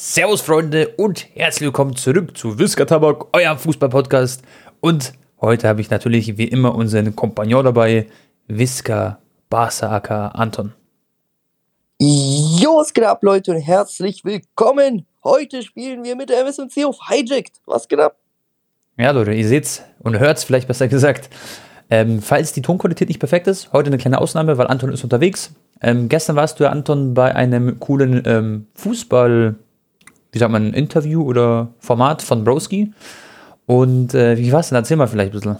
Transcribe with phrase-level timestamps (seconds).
[0.00, 4.42] Servus Freunde und herzlich willkommen zurück zu Whisker Tabak, euer Fußball-Podcast.
[4.78, 8.06] Und heute habe ich natürlich wie immer unseren Kompagnon dabei,
[8.46, 9.18] Whisker
[9.50, 10.72] Basaka Anton.
[11.98, 15.04] Jo, was geht ab, Leute, und herzlich willkommen.
[15.24, 17.56] Heute spielen wir mit der MSMC auf Hijacked.
[17.66, 18.18] Was geht ab?
[18.96, 21.28] Ja, Leute, ihr seht's und hört's vielleicht besser gesagt.
[21.90, 25.56] Ähm, falls die Tonqualität nicht perfekt ist, heute eine kleine Ausnahme, weil Anton ist unterwegs.
[25.82, 29.56] Ähm, gestern warst du ja, Anton, bei einem coolen ähm, Fußball,
[30.32, 32.92] wie sagt man, Interview oder Format von Broski.
[33.66, 34.76] Und äh, wie war's denn?
[34.76, 35.56] Erzähl mal vielleicht ein bisschen.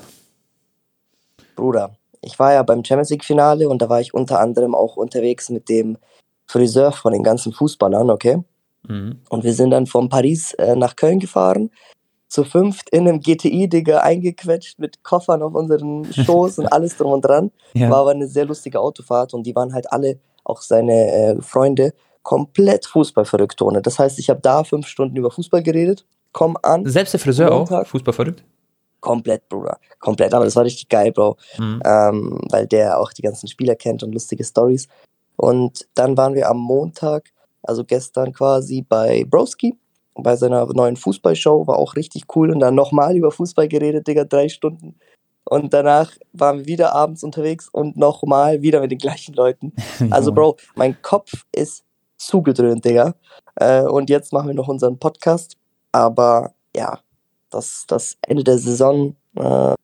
[1.57, 1.91] Bruder,
[2.23, 5.69] ich war ja beim Champions League-Finale und da war ich unter anderem auch unterwegs mit
[5.69, 5.99] dem
[6.47, 8.43] Friseur von den ganzen Fußballern, okay?
[8.87, 9.21] Mhm.
[9.29, 11.71] Und wir sind dann von Paris äh, nach Köln gefahren,
[12.29, 17.13] zu fünft in einem GTI, Digga, eingequetscht mit Koffern auf unseren Schoß und alles drum
[17.13, 17.51] und dran.
[17.75, 17.91] Ja.
[17.91, 21.93] War aber eine sehr lustige Autofahrt und die waren halt alle, auch seine äh, Freunde,
[22.23, 23.81] komplett Fußballverrückt ohne.
[23.83, 27.51] Das heißt, ich habe da fünf Stunden über Fußball geredet, komm an, Selbst der Friseur
[27.53, 27.87] auch, Montag.
[27.89, 28.45] Fußball verrückt.
[29.01, 30.35] komplett, Bruder, komplett.
[30.35, 31.83] Aber das war richtig geil, Bro, Mhm.
[31.85, 34.89] ähm, weil der auch die ganzen Spieler kennt und lustige Stories.
[35.37, 37.31] Und dann waren wir am Montag,
[37.63, 39.77] also gestern quasi bei Broski,
[40.17, 44.25] bei seiner neuen Fußballshow, war auch richtig cool und dann nochmal über Fußball geredet, Digga,
[44.25, 44.97] drei Stunden.
[45.45, 49.73] Und danach waren wir wieder abends unterwegs und nochmal wieder mit den gleichen Leuten.
[50.11, 51.85] Also, Bro, mein Kopf ist
[52.19, 53.15] zugedröhnt, Digga.
[53.57, 55.57] Äh, und jetzt machen wir noch unseren Podcast.
[55.93, 56.99] Aber ja,
[57.51, 59.75] das, das Ende der Saison, äh,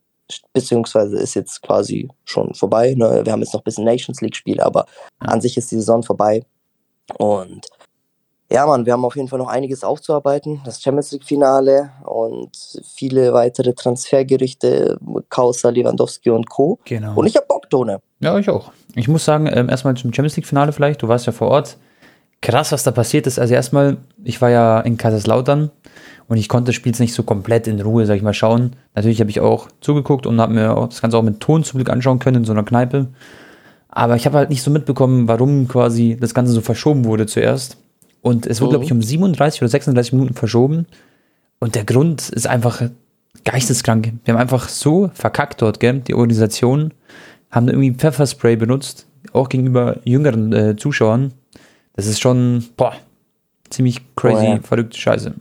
[0.52, 2.94] beziehungsweise ist jetzt quasi schon vorbei.
[2.96, 3.22] Ne?
[3.24, 4.86] Wir haben jetzt noch ein bisschen Nations League-Spiele, aber
[5.18, 6.44] an sich ist die Saison vorbei.
[7.18, 7.66] Und
[8.50, 10.60] ja, Mann, wir haben auf jeden Fall noch einiges aufzuarbeiten.
[10.64, 12.50] Das Champions League-Finale und
[12.94, 16.78] viele weitere Transfergerichte, Kausa, Lewandowski und Co.
[16.84, 17.14] Genau.
[17.16, 18.00] Und ich hab Bock, Tone.
[18.20, 18.70] Ja, ich auch.
[18.94, 21.02] Ich muss sagen, ähm, erstmal zum Champions League-Finale vielleicht.
[21.02, 21.78] Du warst ja vor Ort.
[22.40, 23.38] Krass, was da passiert ist.
[23.38, 25.70] Also erstmal, ich war ja in Kaiserslautern
[26.28, 28.72] und ich konnte das Spiel jetzt nicht so komplett in Ruhe, sag ich mal, schauen.
[28.94, 31.90] Natürlich habe ich auch zugeguckt und habe mir das Ganze auch mit Ton zum Glück
[31.90, 33.08] anschauen können in so einer Kneipe.
[33.88, 37.76] Aber ich habe halt nicht so mitbekommen, warum quasi das Ganze so verschoben wurde zuerst.
[38.20, 38.70] Und es wurde, Mhm.
[38.72, 40.86] glaube ich, um 37 oder 36 Minuten verschoben.
[41.60, 42.82] Und der Grund ist einfach
[43.44, 44.12] geisteskrank.
[44.24, 46.00] Wir haben einfach so verkackt dort, gell?
[46.00, 46.92] Die Organisation
[47.50, 51.32] haben irgendwie Pfefferspray benutzt, auch gegenüber jüngeren äh, Zuschauern.
[51.94, 52.94] Das ist schon, boah,
[53.70, 54.60] ziemlich crazy, Oh ja.
[54.62, 55.34] verrückte Scheiße.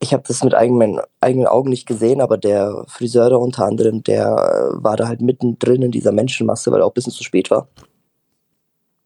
[0.00, 4.04] Ich habe das mit eigenen, eigenen Augen nicht gesehen, aber der Friseur da unter anderem,
[4.04, 7.24] der äh, war da halt mittendrin in dieser Menschenmasse, weil er auch ein bisschen zu
[7.24, 7.68] spät war.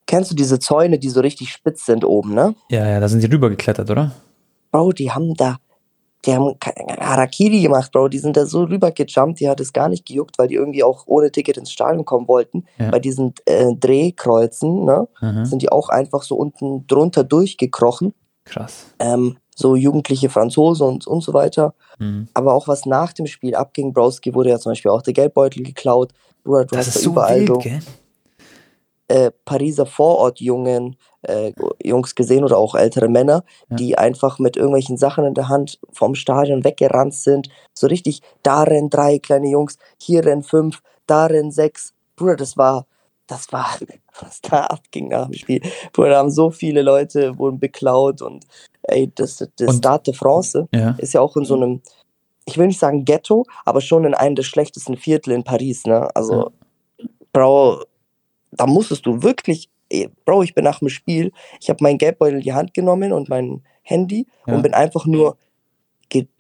[0.07, 2.55] Kennst du diese Zäune, die so richtig spitz sind oben, ne?
[2.71, 4.13] Ja, ja, da sind die rübergeklettert, oder?
[4.71, 5.57] Bro, die haben da,
[6.25, 6.55] die haben
[7.01, 8.09] Harakiri gemacht, Bro.
[8.09, 11.05] Die sind da so rübergejumpt, die hat es gar nicht gejuckt, weil die irgendwie auch
[11.07, 12.65] ohne Ticket ins Stadion kommen wollten.
[12.79, 12.91] Ja.
[12.91, 15.09] Bei diesen äh, Drehkreuzen, ne?
[15.21, 15.45] Mhm.
[15.45, 18.15] Sind die auch einfach so unten drunter durchgekrochen.
[18.45, 18.87] Krass.
[18.99, 21.75] Ähm, so jugendliche Franzosen und, und so weiter.
[21.99, 22.29] Mhm.
[22.35, 25.63] Aber auch was nach dem Spiel abging, Browski wurde ja zum Beispiel auch der Geldbeutel
[25.63, 26.13] geklaut.
[26.43, 27.81] Bruder, du Das hast ist da so überall wild, gell?
[29.13, 31.53] Äh, Pariser Vorortjungen, äh,
[31.83, 33.77] Jungs gesehen oder auch ältere Männer, Ja.
[33.77, 37.49] die einfach mit irgendwelchen Sachen in der Hand vom Stadion weggerannt sind.
[37.75, 41.93] So richtig, da rennen drei kleine Jungs, hier rennen fünf, da rennen sechs.
[42.17, 42.87] Bruder, das war,
[43.27, 43.67] das war,
[44.21, 45.61] was da abging nach dem Spiel.
[45.93, 48.47] Bruder, da haben so viele Leute wurden beklaut und
[48.85, 50.95] ey, das, das Und- Stade de France Ja.
[50.99, 51.83] ist ja auch in so einem,
[52.47, 56.09] ich will nicht sagen Ghetto, aber schon in einem der schlechtesten Viertel in Paris, ne?
[56.17, 56.51] Also,
[57.33, 57.85] Bro,
[58.53, 62.37] da musstest du wirklich, ey, Bro, ich bin nach dem Spiel, ich habe meinen Geldbeutel
[62.37, 64.55] in die Hand genommen und mein Handy Ja.
[64.55, 65.37] und bin einfach nur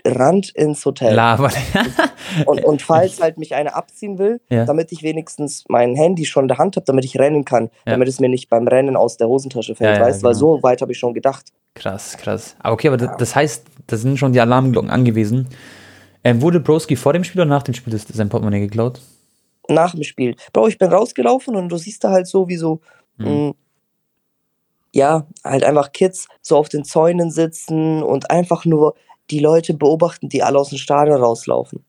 [0.04, 1.14] gerannt ins Hotel.
[1.14, 1.50] Laber.
[2.46, 4.64] Und, und falls halt mich einer abziehen will, Ja.
[4.64, 7.92] damit ich wenigstens mein Handy schon in der Hand habe, damit ich rennen kann, Ja.
[7.92, 10.56] damit es mir nicht beim Rennen aus der Hosentasche fällt, Ja, weißt du, weil genau.
[10.56, 11.52] so weit habe ich schon gedacht.
[11.74, 12.56] krass, krass.
[12.60, 15.48] Aber okay, aber das, heißt, da sind schon die Alarmglocken angewiesen.
[16.24, 19.00] Ähm, wurde Broski vor dem Spiel oder nach dem Spiel das, sein Portemonnaie geklaut?
[19.68, 20.36] Nach dem Spiel.
[20.52, 22.80] Bro, ich bin rausgelaufen und du siehst da halt so wie so,
[23.18, 23.26] Mhm.
[23.26, 23.52] mh,
[24.94, 28.94] ja, halt einfach Kids so auf den Zäunen sitzen und einfach nur
[29.30, 31.84] die Leute beobachten, die alle aus dem Stadion rauslaufen.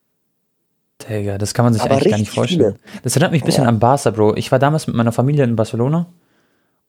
[1.09, 2.77] Digga, das kann man sich Aber eigentlich gar nicht vorstellen.
[3.03, 3.69] Das erinnert mich ein bisschen Ja.
[3.69, 4.35] an Barca, Bro.
[4.35, 6.05] Ich war damals mit meiner Familie in Barcelona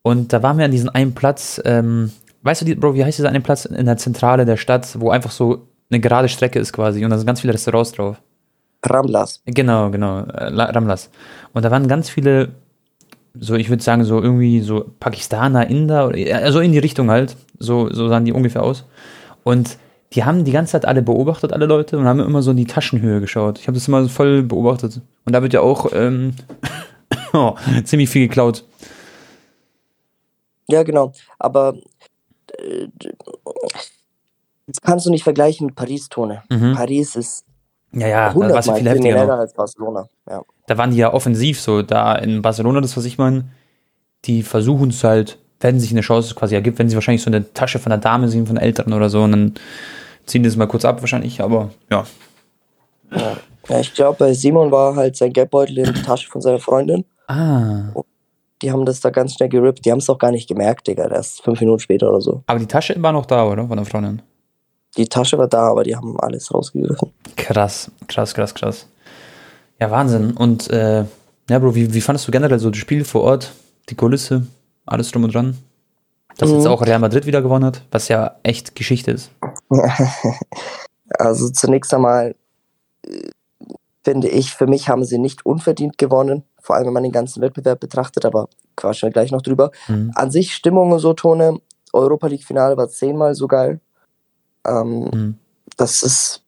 [0.03, 2.13] und da waren wir an diesem einen Platz, ähm,
[2.43, 5.11] weißt du, die, Bro, wie heißt dieser eine Platz in der Zentrale der Stadt, wo
[5.11, 8.21] einfach so eine gerade Strecke ist quasi und da sind ganz viele Restaurants drauf.
[8.91, 9.43] Ramblas.
[9.47, 11.11] Genau, genau, äh, La- Ramlas.
[11.53, 12.51] Und da waren ganz viele,
[13.39, 17.11] so ich würde sagen, so irgendwie so Pakistaner, Inder, oder, ja, so in die Richtung
[17.11, 17.37] halt.
[17.59, 18.85] So, so sahen die ungefähr aus.
[19.45, 19.79] Und
[20.13, 22.67] die haben die ganze Zeit alle beobachtet, alle Leute, und haben immer so in die
[22.67, 23.59] Taschenhöhe geschaut.
[23.59, 25.01] Ich habe das immer so voll beobachtet.
[25.25, 26.35] Und da wird ja auch ähm,
[27.33, 27.55] oh,
[27.85, 28.65] ziemlich viel geklaut.
[30.69, 31.13] Ja, genau.
[31.39, 31.75] Aber
[32.59, 32.89] äh,
[34.83, 36.43] kannst du nicht vergleichen mit Paris, Tone.
[36.49, 36.75] Mhm.
[36.75, 37.45] Paris ist
[37.95, 39.41] Ja, ja, da war es ja 100 viel Mal heftiger noch.
[39.41, 40.09] als Barcelona.
[40.29, 40.43] Ja.
[40.67, 41.83] Da waren die ja offensiv so.
[41.83, 43.45] Da in Barcelona, das was ich meine,
[44.25, 47.53] die versuchen es halt, wenn sich eine Chance quasi ergibt, wenn sie wahrscheinlich so eine
[47.53, 49.55] Tasche von der Dame sehen, von Älteren oder so, und dann
[50.27, 52.05] ziehen die das mal kurz ab wahrscheinlich, aber ja.
[53.11, 53.37] Ja.
[53.69, 57.05] ja, ich glaube, bei Simon war halt sein Geldbeutel in der Tasche von seiner Freundin.
[57.29, 57.93] Ah.
[58.63, 59.85] Die haben das da ganz schnell gerippt.
[59.85, 61.09] Die haben es auch gar nicht gemerkt, Digga.
[61.09, 62.43] Erst fünf Minuten später oder so.
[62.47, 63.67] Aber die Tasche war noch da, oder?
[63.67, 64.23] Von der Freundin.
[64.97, 67.13] Die Tasche war da, aber die haben alles rausgegriffen.
[67.37, 68.87] Krass, krass, krass, krass.
[69.81, 70.33] Ja, Wahnsinn.
[70.33, 71.05] Und äh,
[71.51, 73.53] ja, Bro, wie, wie fandest du generell so das Spiel vor Ort,
[73.91, 74.47] die Kulisse,
[74.87, 75.59] alles drum und dran?
[76.39, 76.71] Dass jetzt Mhm.
[76.71, 79.31] auch Real Madrid wieder gewonnen hat, was ja echt Geschichte ist.
[81.19, 82.35] Also zunächst einmal
[83.07, 83.29] äh,
[84.03, 86.45] finde ich, für mich haben sie nicht unverdient gewonnen.
[86.61, 89.71] Vor allem, wenn man den ganzen Wettbewerb betrachtet, aber quatschen wir gleich noch drüber.
[89.89, 90.13] Mhm.
[90.15, 91.59] An sich Stimmung und so, Tone.
[91.93, 93.81] Europa League Finale war zehnmal so geil.
[94.67, 95.39] Ähm, Mhm.
[95.77, 96.43] das ist,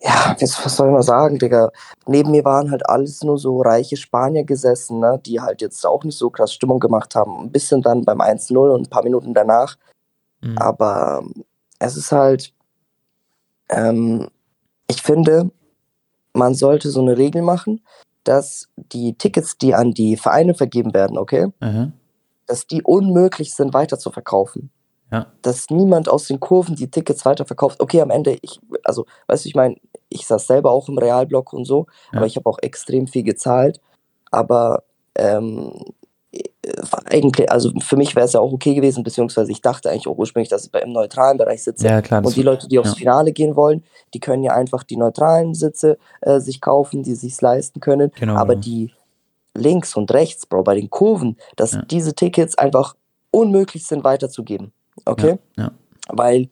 [0.00, 1.70] ja, was, was soll ich mal sagen, Digga?
[2.06, 6.04] Neben mir waren halt alles nur so reiche Spanier gesessen, ne, die halt jetzt auch
[6.04, 7.40] nicht so krass Stimmung gemacht haben.
[7.40, 9.76] Ein bisschen dann beim 1-0 und ein paar Minuten danach.
[10.40, 10.56] Mhm.
[10.58, 11.24] Aber
[11.80, 12.52] es ist halt,
[13.70, 14.28] ähm,
[14.88, 15.50] ich finde,
[16.32, 17.84] man sollte so eine Regel machen,
[18.24, 21.90] dass die Tickets, die an die Vereine vergeben werden, okay, Aha.
[22.46, 24.70] dass die unmöglich sind, weiter zu verkaufen.
[25.10, 25.26] Ja.
[25.42, 27.80] Dass niemand aus den Kurven die Tickets weiterverkauft.
[27.80, 29.76] Okay, am Ende, ich, also, weißt du, ich meine,
[30.08, 32.18] ich saß selber auch im Realblock und so, Ja.
[32.18, 33.80] aber ich habe auch extrem viel gezahlt.
[34.30, 34.82] Aber
[35.14, 35.72] ähm,
[36.32, 36.42] äh,
[37.06, 40.18] eigentlich, also für mich wäre es ja auch okay gewesen, beziehungsweise ich dachte eigentlich auch
[40.18, 41.86] ursprünglich, dass ich im neutralen Bereich sitze.
[41.86, 42.24] Ja, klar.
[42.24, 42.96] Und die Leute, die aufs ja.
[42.96, 47.40] Finale gehen wollen, die können ja einfach die neutralen Sitze äh, sich kaufen, die sich
[47.40, 48.12] leisten können.
[48.18, 48.60] Genau, Aber genau.
[48.62, 48.92] die
[49.54, 52.94] links und rechts, Bro, bei den Kurven, dass diese Tickets einfach
[53.30, 54.72] unmöglich sind weiterzugeben.
[55.04, 55.38] Okay?
[55.56, 55.70] Ja, ja.
[56.08, 56.48] Weil,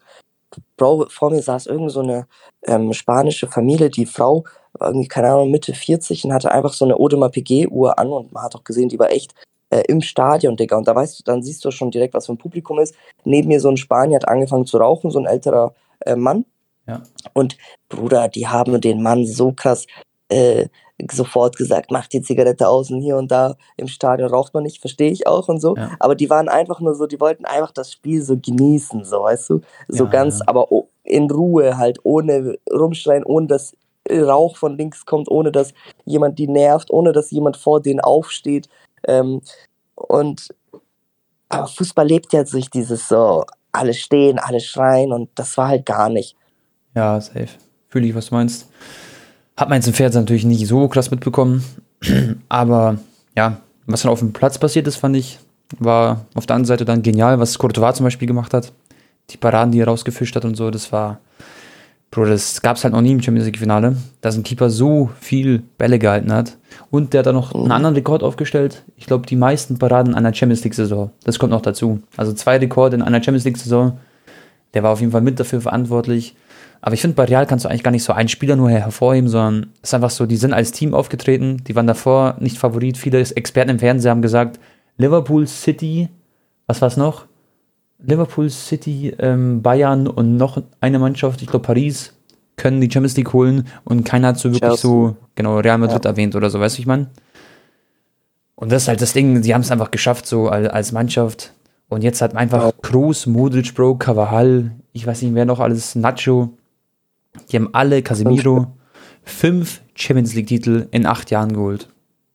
[0.77, 2.27] Bro, vor mir saß irgend so eine
[2.67, 4.45] ähm, spanische Familie, die Frau
[4.75, 8.33] war irgendwie, keine Ahnung, Mitte 40 und hatte einfach so eine Audemars PG-Uhr an und
[8.33, 9.35] man hat auch gesehen, die war echt
[9.71, 10.77] äh, im Stadion, Digga.
[10.77, 12.95] Und da weißt du, dann siehst du schon direkt, was für ein Publikum ist.
[13.25, 16.45] Neben mir so ein Spanier hat angefangen zu rauchen, so ein älterer äh, Mann.
[16.87, 17.03] Ja.
[17.33, 17.57] Und
[17.89, 19.87] Bruder, die haben den Mann so krass
[20.29, 20.69] äh,
[21.11, 24.81] sofort gesagt, mach die Zigarette aus und hier und da im Stadion raucht man nicht,
[24.81, 25.77] verstehe ich auch und so.
[25.77, 25.91] Ja.
[25.99, 29.51] Aber die waren einfach nur so, die wollten einfach das Spiel so genießen, so, weißt
[29.51, 29.61] du?
[29.89, 30.45] So Ja, ganz, ja.
[30.47, 30.69] aber
[31.05, 33.77] in Ruhe halt, ohne rumschreien, ohne dass
[34.11, 38.69] Rauch von links kommt, ohne dass jemand die nervt, ohne dass jemand vor denen aufsteht.
[39.07, 39.43] Ähm,
[39.95, 40.55] und
[41.49, 45.87] aber Fußball lebt ja durch dieses so, alle stehen, alle schreien und das war halt
[45.87, 46.37] gar nicht.
[46.95, 47.49] Ja, safe.
[47.89, 48.69] Fühle ich, was du meinst.
[49.57, 51.65] Hat man jetzt im Fernsehen natürlich nicht so krass mitbekommen.
[52.49, 52.99] Aber
[53.37, 55.39] ja, was dann auf dem Platz passiert ist, fand ich,
[55.79, 58.73] war auf der anderen Seite dann genial, was Courtois zum Beispiel gemacht hat.
[59.31, 61.19] Die Paraden, die er rausgefischt hat und so, das war,
[62.11, 65.63] Bro, das gab es halt noch nie im Champions League-Finale, dass ein Keeper so viel
[65.79, 66.57] Bälle gehalten hat.
[66.91, 68.85] Und der hat dann noch einen anderen Rekord aufgestellt.
[68.97, 71.11] Ich glaube, die meisten Paraden einer Champions League-Saison.
[71.25, 72.01] Das kommt noch dazu.
[72.17, 73.99] Also zwei Rekorde in einer Champions League-Saison.
[74.75, 76.37] Der war auf jeden Fall mit dafür verantwortlich.
[76.81, 78.81] Aber ich finde, bei Real kannst du eigentlich gar nicht so einen Spieler nur her-
[78.81, 82.59] hervorheben, sondern es ist einfach so, die sind als Team aufgetreten, die waren davor nicht
[82.59, 82.97] Favorit.
[82.97, 84.61] Viele Experten im Fernsehen haben gesagt,
[84.99, 86.09] Liverpool City,
[86.67, 87.27] was war es noch?
[87.99, 92.13] Liverpool City, ähm, Bayern und noch eine Mannschaft, ich glaube Paris,
[92.57, 94.81] können die Champions League holen und keiner hat so wirklich Chelsea.
[94.91, 97.09] so, genau, Real Madrid erwähnt oder so, weißt du, ich meine?
[98.55, 101.53] Und das ist halt das Ding, die haben es einfach geschafft, so als, Mannschaft.
[101.89, 102.73] Und jetzt hat einfach Ja.
[102.83, 106.51] Cruz, Modric, Bro, Cavajal, ich weiß nicht, wer noch alles, Nacho,
[107.51, 108.67] die haben alle, Casemiro,
[109.25, 111.89] fünf Champions League-Titel in acht Jahren geholt.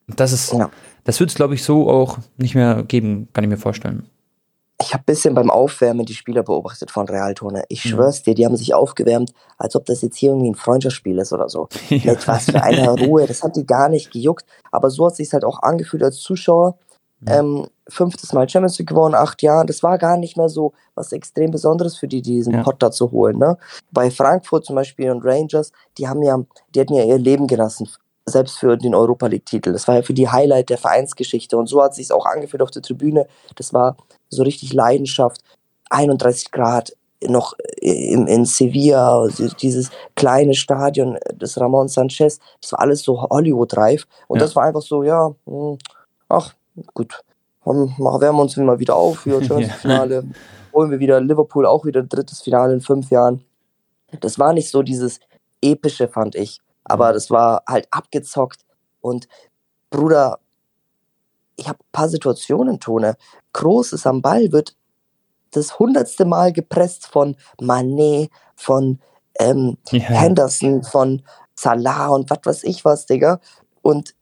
[0.08, 0.70] Und das ist, Ja.
[1.04, 4.08] das wird es, glaube ich, so auch nicht mehr geben, kann ich mir vorstellen.
[4.82, 7.64] Ich habe ein bisschen beim Aufwärmen die Spieler beobachtet von Realtone.
[7.70, 11.20] Ich schwör's dir, die haben sich aufgewärmt, als ob das jetzt hier irgendwie ein Freundschaftsspiel
[11.20, 11.68] ist oder so.
[11.90, 12.14] Ja.
[12.14, 14.46] Mit was für einer Ruhe, das hat die gar nicht gejuckt.
[14.72, 16.80] Aber so hat sich halt auch angefühlt als Zuschauer.
[17.28, 19.66] Ähm, fünftes Mal Champions League gewonnen, acht Jahre.
[19.66, 22.64] Das war gar nicht mehr so was extrem Besonderes für die, diesen Ja.
[22.64, 23.38] Pot da zu holen.
[23.38, 23.58] Ne?
[23.92, 26.40] Bei Frankfurt zum Beispiel und Rangers, die haben ja,
[26.74, 27.88] die hatten ja ihr Leben gelassen,
[28.26, 29.72] selbst für den Europa League-Titel.
[29.74, 31.58] Das war ja für die Highlight der Vereinsgeschichte.
[31.58, 33.28] Und so hat sich auch angefühlt auf der Tribüne.
[33.56, 33.98] Das war
[34.30, 35.42] so richtig Leidenschaft.
[35.90, 39.28] 31 Grad noch in, in Sevilla,
[39.62, 44.08] dieses kleine Stadion des Ramon Sanchez, das war alles so Hollywood-reif.
[44.28, 44.46] Und Ja.
[44.46, 45.78] das war einfach so, ja, hm,
[46.30, 46.54] ach,
[46.94, 47.24] gut,
[47.66, 49.74] machen- wärmen wir uns mal wieder auf für Champions.
[49.76, 50.24] Finale.
[50.74, 53.44] Holen wir wieder Liverpool auch wieder drittes Finale in fünf Jahren.
[54.22, 55.20] Das war nicht so dieses
[55.62, 56.60] epische, fand ich.
[56.84, 58.62] Aber das war halt abgezockt.
[59.02, 59.28] Und
[59.90, 60.40] Bruder,
[61.58, 63.16] ich habe ein paar Situationen, Tone.
[63.54, 64.76] Groß ist am Ball, wird
[65.52, 69.00] das hundertste Mal gepresst von Manet, von
[69.40, 70.00] ähm, Ja.
[70.00, 71.22] Henderson, von
[71.56, 73.40] Salah und was weiß ich was, Digga.
[73.82, 74.16] Und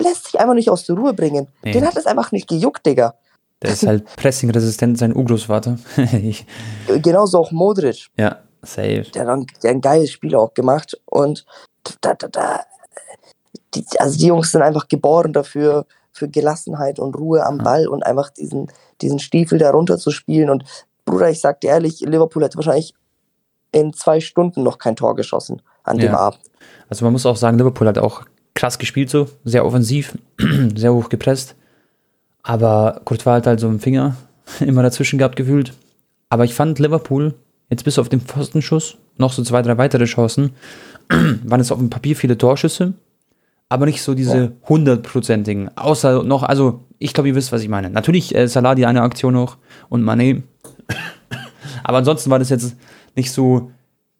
[0.00, 1.48] lässt sich einfach nicht aus der Ruhe bringen.
[1.62, 1.72] Nee.
[1.72, 3.14] Den hat es einfach nicht gejuckt, Digga.
[3.62, 5.78] Der ist halt pressingresistent, sein Urgroßvater.
[7.02, 8.06] Genauso auch Modric.
[8.16, 9.02] ja, safe.
[9.14, 10.98] Der hat, dann, der hat ein geiles Spiel auch gemacht.
[11.04, 11.44] Und
[12.00, 12.60] da, da, da,
[13.74, 17.58] die, also die Jungs sind einfach geboren dafür, für Gelassenheit und Ruhe am.
[17.58, 18.66] Ball und einfach diesen,
[19.00, 20.50] diesen Stiefel da runter zu spielen.
[20.50, 20.64] Und
[21.04, 22.94] Bruder, ich sag dir ehrlich, Liverpool hätte wahrscheinlich
[23.72, 26.18] in zwei Stunden noch kein Tor geschossen an dem Ja.
[26.18, 26.40] Abend.
[26.88, 28.22] Also man muss auch sagen, Liverpool hat auch
[28.60, 30.18] krass gespielt so, sehr offensiv,
[30.76, 31.56] sehr hoch gepresst.
[32.42, 34.16] Aber Courtois hat halt so einen Finger
[34.60, 35.72] immer dazwischen gehabt gefühlt.
[36.28, 37.34] Aber ich fand Liverpool,
[37.70, 40.50] jetzt bis auf den Pfostenschuss, noch so zwei, drei weitere Chancen,
[41.08, 42.92] waren es auf dem Papier viele Torschüsse,
[43.70, 45.74] aber nicht so diese hundertprozentigen.
[45.78, 47.88] Außer noch, also ich glaube, ihr wisst, was ich meine.
[47.88, 49.56] Natürlich äh, Salah die eine Aktion noch
[49.88, 50.42] und Mané.
[51.82, 52.76] aber ansonsten war das jetzt
[53.16, 53.70] nicht so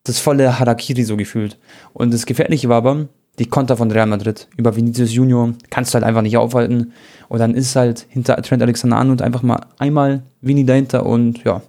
[0.04, 1.59] das volle Harakiri so gefühlt.
[1.92, 3.09] Und das Gefährliche war aber,
[3.40, 6.92] die Konter von Real Madrid über Vinicius Junior kannst du halt einfach nicht aufhalten.
[7.28, 11.62] Und dann ist halt hinter Trent Alexander-Arnold einfach mal einmal Vini dahinter und ja,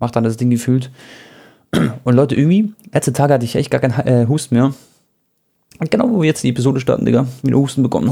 [0.00, 0.90] macht dann das Ding gefühlt.
[2.04, 4.72] Und Leute, irgendwie, letzte Tage hatte ich echt gar keinen äh, Husten mehr.
[5.78, 8.10] Und genau, wo wir jetzt die Episode starten, Digga, wieder Husten bekommen.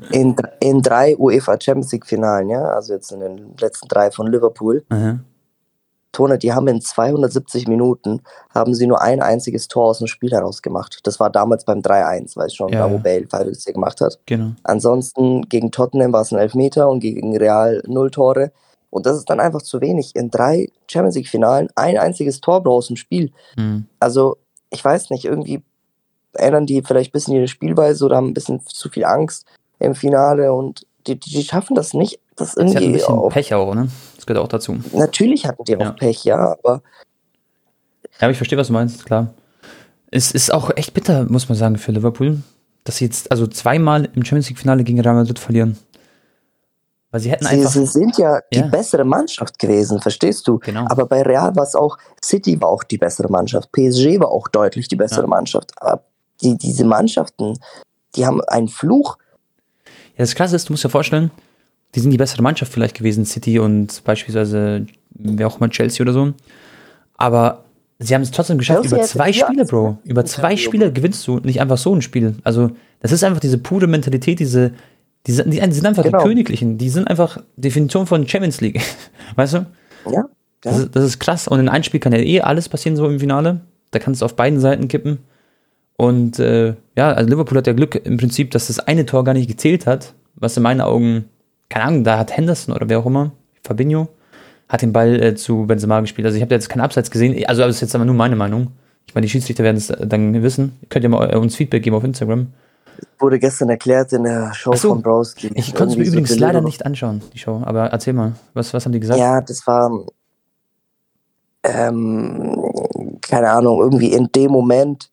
[0.12, 4.30] In, in drei UEFA Champions League Finalen, ja, also jetzt in den letzten drei von
[4.30, 5.20] Liverpool, Aha.
[6.12, 10.32] Tone, die haben in 270 Minuten, haben sie nur ein einziges Tor aus dem Spiel
[10.32, 11.00] heraus gemacht.
[11.04, 13.00] Das war damals beim 3-1, weiß schon, Ja, da wo ja.
[13.00, 14.18] Bale Fallrückzieher gemacht hat.
[14.26, 14.52] Genau.
[14.64, 18.52] Ansonsten gegen Tottenham war es ein Elfmeter und gegen Real null Tore.
[18.90, 20.16] Und das ist dann einfach zu wenig.
[20.16, 23.30] In drei Champions League Finalen ein einziges Tor aus dem Spiel.
[23.56, 23.86] Mhm.
[24.00, 24.36] Also,
[24.70, 25.62] ich weiß nicht, irgendwie
[26.34, 29.46] ändern die vielleicht ein bisschen ihre Spielweise oder haben ein bisschen zu viel Angst
[29.78, 32.20] im Finale und die, die, die schaffen das nicht.
[32.36, 33.88] Das Sie hat ein irgendwie bisschen auch, Pech auch, ne?
[34.20, 34.76] Das gehört auch dazu.
[34.92, 35.90] Natürlich hatten die auch Ja.
[35.92, 36.82] Pech, ja, aber
[38.02, 39.32] Ja, aber ich verstehe, was du meinst, klar.
[40.10, 42.42] Es ist auch echt bitter, muss man sagen, für Liverpool,
[42.84, 45.78] dass sie jetzt also zweimal im Champions League-Finale gegen Real Madrid verlieren.
[47.10, 47.70] Weil sie hätten sie, einfach.
[47.70, 48.66] sie sind ja die Ja.
[48.66, 50.58] bessere Mannschaft gewesen, verstehst du?
[50.58, 50.84] Genau.
[50.90, 54.48] Aber bei Real war es auch, City war auch die bessere Mannschaft, PSG war auch
[54.48, 55.26] deutlich die bessere Ja.
[55.28, 55.70] Mannschaft.
[55.80, 56.04] Aber
[56.42, 57.58] die, diese Mannschaften,
[58.16, 59.16] die haben einen Fluch.
[59.86, 61.30] Ja, das Krasse ist, du musst dir vorstellen,
[61.94, 66.12] die sind die bessere Mannschaft vielleicht gewesen, City und beispielsweise wer auch immer Chelsea oder
[66.12, 66.32] so.
[67.16, 67.64] Aber
[67.98, 69.98] sie haben es trotzdem geschafft, Chelsea über zwei Spiele, Bro.
[70.04, 70.56] Über zwei.
[70.56, 72.36] Spiele gewinnst du nicht einfach so ein Spiel.
[72.44, 72.70] Also,
[73.00, 74.72] das ist einfach diese pure Mentalität, diese,
[75.26, 76.18] die, die sind einfach Genau.
[76.18, 76.78] die Königlichen.
[76.78, 78.80] Die sind einfach Definition von Champions League.
[79.36, 79.66] Weißt du?
[80.10, 80.24] Ja,
[80.62, 81.46] Das, ist, das ist krass.
[81.48, 83.60] Und in einem Spiel kann ja eh alles passieren, so im Finale.
[83.90, 85.18] Da kannst du auf beiden Seiten kippen.
[85.96, 89.34] Und äh, ja, also Liverpool hat ja Glück im Prinzip, dass das eine Tor gar
[89.34, 91.26] nicht gezählt hat, was in meinen Augen,
[91.70, 93.30] keine Ahnung, da hat Henderson oder wer auch immer,
[93.62, 94.08] Fabinho,
[94.68, 96.26] hat den Ball äh, zu Benzema gespielt.
[96.26, 98.72] Also ich habe jetzt keinen Abseits gesehen, also das ist jetzt aber nur meine Meinung.
[99.06, 100.78] Ich meine, die Schiedsrichter werden es äh, dann wissen.
[100.88, 102.48] Könnt ihr mal äh, uns Feedback geben auf Instagram.
[103.18, 104.90] Wurde gestern erklärt in der Show so.
[104.90, 105.50] von Broski.
[105.54, 106.52] Ich konnte es mir so übrigens Deliveroo.
[106.52, 107.62] leider nicht anschauen, die Show.
[107.64, 109.18] Aber erzähl mal, was, was haben die gesagt?
[109.18, 109.90] Ja, das war,
[111.64, 112.56] ähm,
[113.22, 115.09] keine Ahnung, irgendwie in dem Moment,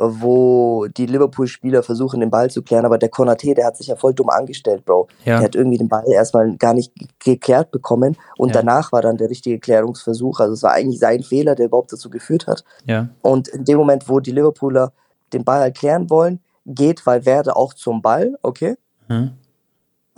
[0.00, 3.96] wo die Liverpool-Spieler versuchen, den Ball zu klären, aber der Konaté, der hat sich ja
[3.96, 5.08] voll dumm angestellt, Bro.
[5.24, 5.36] Ja.
[5.38, 8.56] Der hat irgendwie den Ball erstmal gar nicht ge- geklärt bekommen und Ja.
[8.62, 10.40] danach war dann der richtige Klärungsversuch.
[10.40, 12.64] Also es war eigentlich sein Fehler, der überhaupt dazu geführt hat.
[12.84, 13.08] ja.
[13.22, 14.92] Und in dem Moment, wo die Liverpooler
[15.32, 18.76] den Ball erklären wollen, geht Valverde auch zum Ball, okay?
[19.08, 19.32] Hm?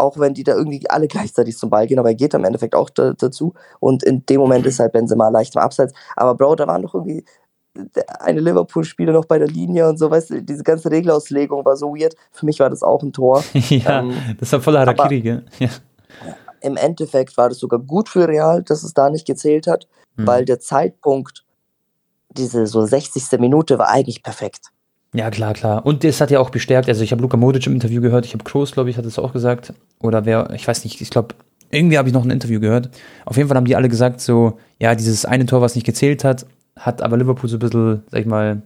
[0.00, 2.76] auch wenn die da irgendwie alle gleichzeitig zum Ball gehen, aber er geht am Endeffekt
[2.76, 3.52] auch da, dazu.
[3.80, 5.92] Und in dem Moment ist halt Benzema leicht im Abseits.
[6.14, 7.24] Aber Bro, da waren doch irgendwie
[8.20, 11.94] eine Liverpool-Spieler noch bei der Linie und so, weißt du, diese ganze Regelauslegung war so
[11.94, 12.14] weird.
[12.32, 13.42] Für mich war das auch ein Tor.
[13.52, 15.44] ja, Ähm, das war voller Harakiri, gell?
[15.58, 15.68] Ja.
[16.60, 20.26] Im Endeffekt war das sogar gut für Real, dass es da nicht gezählt hat, Hm.
[20.26, 21.44] weil der Zeitpunkt,
[22.36, 23.38] diese so 60.
[23.38, 24.66] Minute, war eigentlich perfekt.
[25.14, 25.86] Ja, klar, klar.
[25.86, 26.88] Und das hat ja auch bestärkt.
[26.88, 28.26] Also, ich habe Luka Modric im Interview gehört.
[28.26, 29.72] Ich habe Kroos, glaube ich, hat es auch gesagt.
[30.00, 31.34] Oder wer, ich weiß nicht, ich glaube,
[31.70, 32.90] irgendwie habe ich noch ein Interview gehört.
[33.24, 36.24] Auf jeden Fall haben die alle gesagt, so, ja, dieses eine Tor, was nicht gezählt
[36.24, 36.44] hat,
[36.78, 38.62] hat aber Liverpool so ein bisschen, sag ich mal,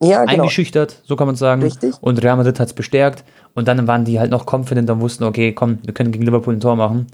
[0.00, 0.42] Ja, genau.
[0.44, 1.62] eingeschüchtert, so kann man sagen.
[1.62, 1.94] Richtig.
[2.00, 3.24] Und Real Madrid hat es bestärkt.
[3.54, 6.54] Und dann waren die halt noch confident und wussten, okay, komm, wir können gegen Liverpool
[6.54, 7.06] ein Tor machen.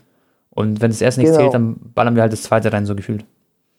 [0.51, 1.41] Und wenn das erste nicht Genau.
[1.41, 3.25] zählt, dann ballern wir halt das zweite rein, so gefühlt.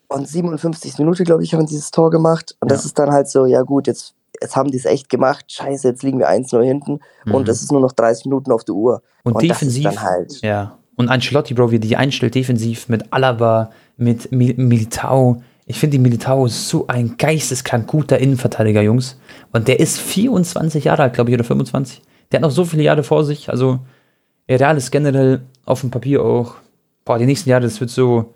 [0.08, 0.98] Und 57.
[1.00, 2.56] Minute, glaube ich, haben dieses Tor gemacht.
[2.60, 2.88] Und das Ja.
[2.88, 5.46] ist dann halt so, ja gut, jetzt, jetzt haben die es echt gemacht.
[5.52, 7.00] Scheiße, jetzt liegen wir 1-0 hinten.
[7.26, 7.36] Mhm.
[7.36, 9.02] Und es ist nur noch 30 Minuten auf der Uhr.
[9.24, 10.78] Und, Und das defensiv, dann halt- ja.
[10.96, 15.42] Und Ancelotti, Bro, wie die einstellt defensiv mit Alaba, mit Mi Militao.
[15.66, 19.20] Ich finde, die Militao so ein geisteskrank guter Innenverteidiger, Jungs.
[19.52, 22.02] Und der ist 24 Jahre alt, glaube ich, oder 25.
[22.32, 23.50] Der hat noch so viele Jahre vor sich.
[23.50, 23.80] Also,
[24.48, 26.56] Real ist generell auf dem Papier auch,
[27.04, 28.36] boah, die nächsten Jahre, das wird so,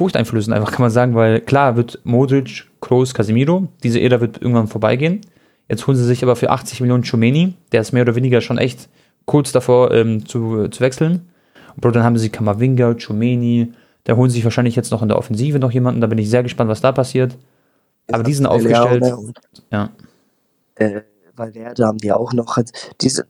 [0.00, 4.66] furchteinflößend, einfach kann man sagen, weil klar wird Modric, Kroos, Casemiro, diese Ära wird irgendwann
[4.66, 5.20] vorbeigehen.
[5.68, 8.56] Jetzt holen sie sich aber für 80 Millionen Chomeni, der ist mehr oder weniger schon
[8.56, 8.88] echt
[9.26, 11.28] kurz davor ähm, zu, zu wechseln.
[11.76, 15.18] Und dann haben sie Kamavinga, Chomeni, da holen sie sich wahrscheinlich jetzt noch in der
[15.18, 17.36] Offensive noch jemanden, da bin ich sehr gespannt, was da passiert.
[18.10, 19.04] Aber die sind aufgestellt.
[19.70, 19.90] Ja.
[20.76, 21.02] Äh,
[21.36, 22.58] weil Werde haben die auch noch.
[23.00, 23.26] Diese,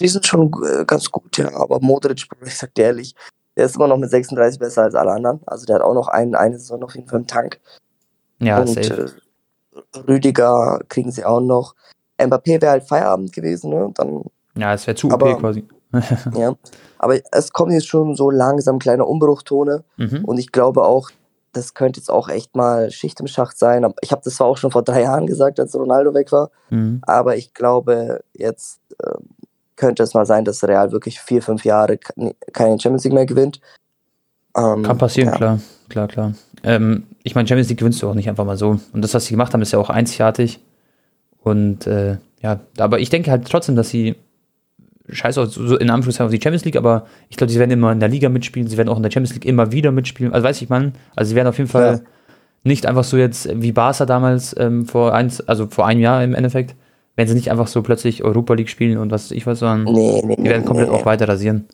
[0.00, 1.54] die sind schon äh, ganz gut, ja.
[1.54, 3.14] Aber Modric, ich sag dir ehrlich,
[3.56, 5.40] der ist immer noch mit 36 besser als alle anderen.
[5.46, 7.60] Also der hat auch noch einen, eine Saison noch jeden Fall im Tank.
[8.40, 9.12] Ja, Und safe.
[9.94, 11.74] Äh, Rüdiger kriegen sie auch noch.
[12.18, 13.90] Mbappé wäre halt Feierabend gewesen, ne?
[13.94, 14.24] Dann,
[14.56, 15.66] ja, es wäre zu OP quasi.
[16.34, 16.54] ja,
[16.98, 19.84] aber es kommen jetzt schon so langsam kleine Umbruchtone.
[19.96, 20.24] Mhm.
[20.24, 21.10] Und ich glaube auch,
[21.52, 23.86] das könnte jetzt auch echt mal Schicht im Schacht sein.
[24.00, 27.00] Ich habe das zwar auch schon vor drei Jahren gesagt, als Ronaldo weg war, mhm.
[27.02, 29.10] aber ich glaube, jetzt äh,
[29.76, 31.98] könnte es mal sein, dass Real wirklich vier, fünf Jahre
[32.52, 33.60] keine Champions League mehr gewinnt.
[34.56, 35.36] Ähm, Kann passieren, ja.
[35.36, 35.58] klar,
[35.88, 36.32] klar, klar.
[36.62, 38.78] Ähm, ich meine, Champions League gewinnst du auch nicht einfach mal so.
[38.92, 40.60] Und das, was sie gemacht haben, ist ja auch einzigartig.
[41.42, 44.16] Und äh, ja, aber ich denke halt trotzdem, dass sie
[45.12, 47.92] scheiß auf, so in Anführungszeichen auf die Champions League, aber ich glaube, sie werden immer
[47.92, 50.32] in der Liga mitspielen, sie werden auch in der Champions League immer wieder mitspielen.
[50.32, 52.10] Also weiß ich man, also sie werden auf jeden Fall ja.
[52.64, 56.34] nicht einfach so jetzt wie Barca damals ähm, vor eins, also vor einem Jahr im
[56.34, 56.74] Endeffekt,
[57.16, 60.22] wenn sie nicht einfach so plötzlich Europa League spielen und was ich weiß, sondern nee,
[60.24, 61.66] nee, die werden komplett nee, auch weiter rasieren.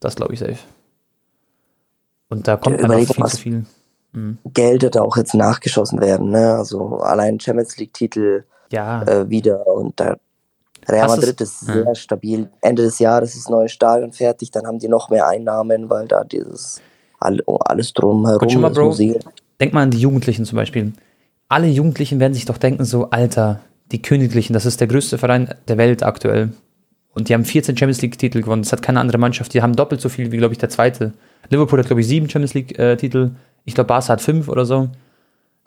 [0.00, 0.58] Das glaube ich safe.
[2.28, 3.64] Und da kommt ja, einfach viel zu viel.
[4.12, 4.38] Mhm.
[4.52, 6.54] Geld da auch jetzt nachgeschossen werden, ne?
[6.54, 9.02] Also allein Champions League Titel ja.
[9.02, 10.16] äh, wieder und da
[10.88, 11.94] Real Madrid ist sehr ja.
[11.94, 12.48] stabil.
[12.60, 16.06] Ende des Jahres ist das neue Stadion fertig, dann haben die noch mehr Einnahmen, weil
[16.06, 16.80] da dieses
[17.20, 18.94] alles drumherum Und schon mal, Bro,
[19.60, 20.92] denk mal an die Jugendlichen zum Beispiel.
[21.48, 23.60] Alle Jugendlichen werden sich doch denken, so, Alter,
[23.92, 26.52] die Königlichen, das ist der größte Verein der Welt aktuell.
[27.14, 28.62] Und die haben 14 Champions League-Titel gewonnen.
[28.62, 29.54] Das hat keine andere Mannschaft.
[29.54, 31.12] Die haben doppelt so viel wie, glaube ich, der zweite.
[31.48, 33.30] Liverpool hat, glaube ich, sieben Champions League-Titel.
[33.64, 34.88] Ich glaube, Barca hat fünf oder so.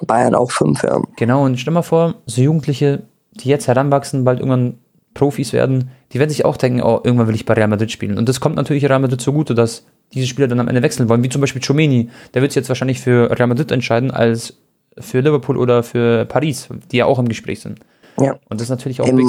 [0.05, 1.01] Bayern auch fünf, ja.
[1.15, 4.77] Genau, und stell mal vor, so Jugendliche, die jetzt heranwachsen, bald irgendwann
[5.17, 8.17] Profis werden, die werden sich auch denken, oh, irgendwann will ich bei Real Madrid spielen.
[8.17, 11.23] Und das kommt natürlich Real Madrid zugute, dass diese Spieler dann am Ende wechseln wollen,
[11.23, 12.09] wie zum Beispiel Chomeni.
[12.33, 14.57] Der wird sich jetzt wahrscheinlich für Real Madrid entscheiden, als
[14.97, 17.79] für Liverpool oder für Paris, die ja auch im Gespräch sind.
[18.19, 18.33] Ja.
[18.47, 19.27] Und das ist natürlich auch Im big.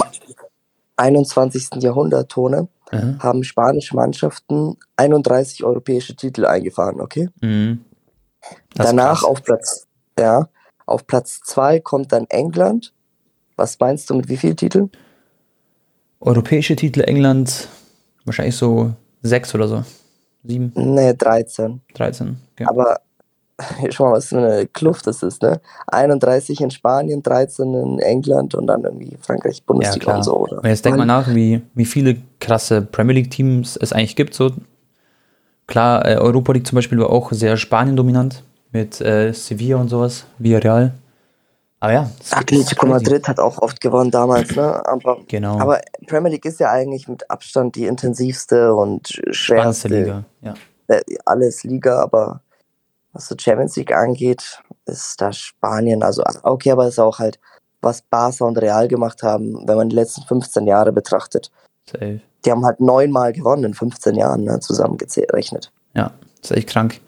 [0.96, 1.82] 21.
[1.82, 3.18] Jahrhundert, Tone, mhm.
[3.20, 7.28] haben spanische Mannschaften 31 europäische Titel eingefahren, okay?
[7.40, 7.84] Mhm.
[8.74, 9.86] Danach auf Platz,
[10.18, 10.48] ja,
[10.86, 12.92] auf Platz 2 kommt dann England.
[13.56, 14.90] Was meinst du mit wie vielen Titeln?
[16.20, 17.68] Europäische Titel England
[18.24, 19.84] wahrscheinlich so sechs oder so.
[20.44, 20.72] Sieben?
[20.74, 21.80] Nee, 13.
[21.94, 22.64] 13, okay.
[22.66, 23.00] Aber
[23.90, 25.60] schau mal, was für eine Kluft das ist, ne?
[25.88, 30.36] 31 in Spanien, 13 in England und dann irgendwie Frankreich, Bundesliga ja, und so.
[30.36, 30.58] Oder?
[30.58, 34.34] Und jetzt denk mal nach, wie, wie viele krasse Premier League-Teams es eigentlich gibt.
[34.34, 34.52] So.
[35.66, 40.24] Klar, äh, Europa League zum Beispiel war auch sehr Spanien-dominant mit äh, Sevilla und sowas,
[40.38, 40.92] Villarreal.
[41.80, 42.10] Aber ja.
[42.30, 44.84] Atletico Madrid hat auch oft gewonnen damals, ne?
[44.86, 45.58] Aber, genau.
[45.60, 50.54] aber Premier League ist ja eigentlich mit Abstand die intensivste und schwerste Liga, ja.
[50.88, 52.40] Äh, alles Liga, aber
[53.12, 57.38] was so Champions League angeht, ist da Spanien, also okay, aber ist auch halt,
[57.80, 61.52] was Barca und Real gemacht haben, wenn man die letzten 15 Jahre betrachtet.
[61.88, 62.20] Safe.
[62.44, 65.70] Die haben halt neunmal gewonnen in 15 Jahren, ne, zusammengerechnet.
[65.94, 66.10] Ja,
[66.42, 67.00] ist echt krank.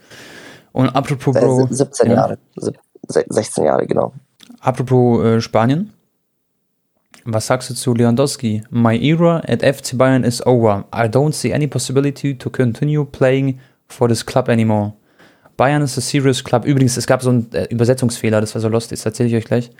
[0.73, 1.67] Und apropos äh, Bro.
[1.71, 2.17] 17 ja.
[2.17, 2.39] Jahre,
[3.07, 4.13] 16 Jahre, genau.
[4.61, 5.92] Apropos äh, Spanien.
[7.25, 8.62] Was sagst du zu Lewandowski?
[8.70, 10.85] My era at FC Bayern is over.
[10.94, 14.94] I don't see any possibility to continue playing for this club anymore.
[15.57, 16.64] Bayern is a serious club.
[16.64, 19.44] Übrigens, es gab so einen äh, Übersetzungsfehler, das war so lost, das erzähle ich euch
[19.44, 19.70] gleich.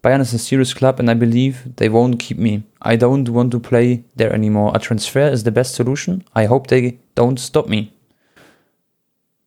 [0.00, 2.62] Bayern is a serious club and I believe they won't keep me.
[2.82, 4.74] I don't want to play there anymore.
[4.74, 6.24] A transfer is the best solution.
[6.34, 7.88] I hope they don't stop me.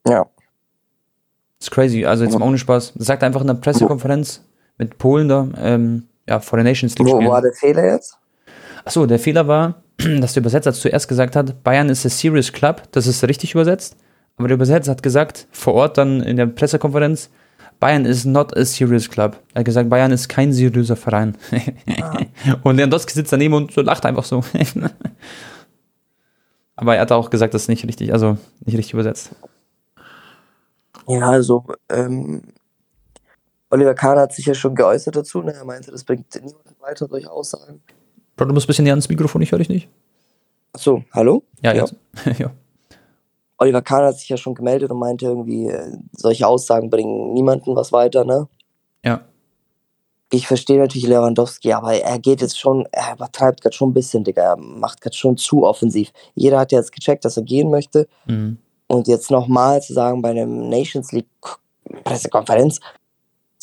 [0.08, 0.28] Ja.
[1.58, 2.94] It's crazy, also jetzt mal ohne Spaß.
[2.98, 4.44] Sagt einfach in der Pressekonferenz,
[4.78, 7.08] mit Polen da, ähm, ja, vor der Nations League.
[7.08, 7.32] Wo spielen.
[7.32, 8.18] war der Fehler jetzt?
[8.86, 12.84] Achso, der Fehler war, dass der Übersetzer zuerst gesagt hat, Bayern ist a serious club,
[12.92, 13.96] das ist richtig übersetzt.
[14.38, 17.30] Aber der Übersetzer hat gesagt, vor Ort dann in der Pressekonferenz,
[17.80, 19.38] Bayern is not a serious club.
[19.54, 21.36] Er hat gesagt, Bayern ist kein seriöser Verein.
[22.00, 22.20] Ah.
[22.64, 24.44] und Lewandowski sitzt daneben und lacht einfach so.
[26.76, 29.32] Aber er hat auch gesagt, das ist nicht richtig, also nicht richtig übersetzt.
[31.08, 32.42] Ja, also ähm,
[33.72, 35.42] Oliver Kahn hat sich ja schon geäußert dazu.
[35.42, 35.54] Ne?
[35.54, 37.82] Er meinte, das bringt niemanden weiter, solche Aussagen.
[38.36, 39.90] Bro, du musst ein bisschen näher ans Mikrofon, ich höre dich nicht.
[40.74, 41.44] Achso, hallo?
[41.64, 41.86] Ja, ja.
[42.38, 42.52] ja.
[43.58, 47.76] Oliver Kahn hat sich ja schon gemeldet und meinte irgendwie, äh, solche Aussagen bringen niemanden
[47.76, 48.48] was weiter, ne?
[49.06, 49.22] Ja.
[50.34, 54.24] Ich verstehe natürlich Lewandowski, aber er geht jetzt schon, er übertreibt gerade schon ein bisschen,
[54.24, 54.42] Digga.
[54.42, 56.12] Er macht gerade schon zu offensiv.
[56.36, 58.08] Jeder hat ja jetzt gecheckt, dass er gehen möchte.
[58.26, 58.58] Mhm.
[58.88, 61.28] Und jetzt nochmal zu sagen, bei einem Nations League
[62.04, 62.80] Pressekonferenz.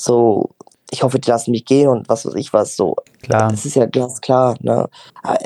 [0.00, 0.50] So,
[0.90, 2.76] ich hoffe, die lassen mich gehen und was weiß ich was.
[2.76, 3.50] So, Klar.
[3.50, 4.54] das ist ja glasklar.
[4.61, 4.88] Ne?
[5.22, 5.38] Aber,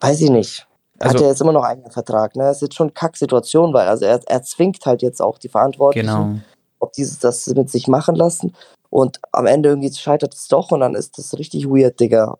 [0.00, 0.66] weiß ich nicht.
[0.98, 2.34] Er Also- hat ja jetzt immer noch einen Vertrag.
[2.34, 2.44] Ne?
[2.44, 6.06] Das ist jetzt schon Kacksituation, weil also er, er zwingt halt jetzt auch die Verantwortlichen,
[6.06, 6.38] Genau.
[6.80, 8.54] ob diese das mit sich machen lassen.
[8.88, 12.36] Und am Ende irgendwie scheitert es doch und dann ist das richtig weird, Digga.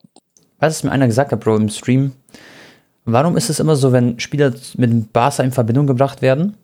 [0.58, 2.12] Was es mir einer gesagt hat, Bro, im Stream.
[3.04, 6.56] Warum ist es immer so, wenn Spieler mit dem Barca in Verbindung gebracht werden,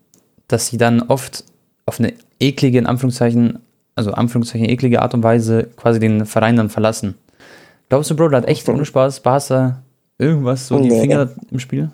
[0.47, 1.43] dass sie dann oft
[1.85, 3.59] auf eine eklige, in Anführungszeichen,
[3.99, 7.15] also Anführungszeichen eklige Art und Weise quasi den Verein dann verlassen?
[7.89, 9.83] Glaubst du, Bro, da hat echt ohne Spaß Barca
[10.17, 11.01] irgendwas so die Nee.
[11.01, 11.91] Finger im Spiel?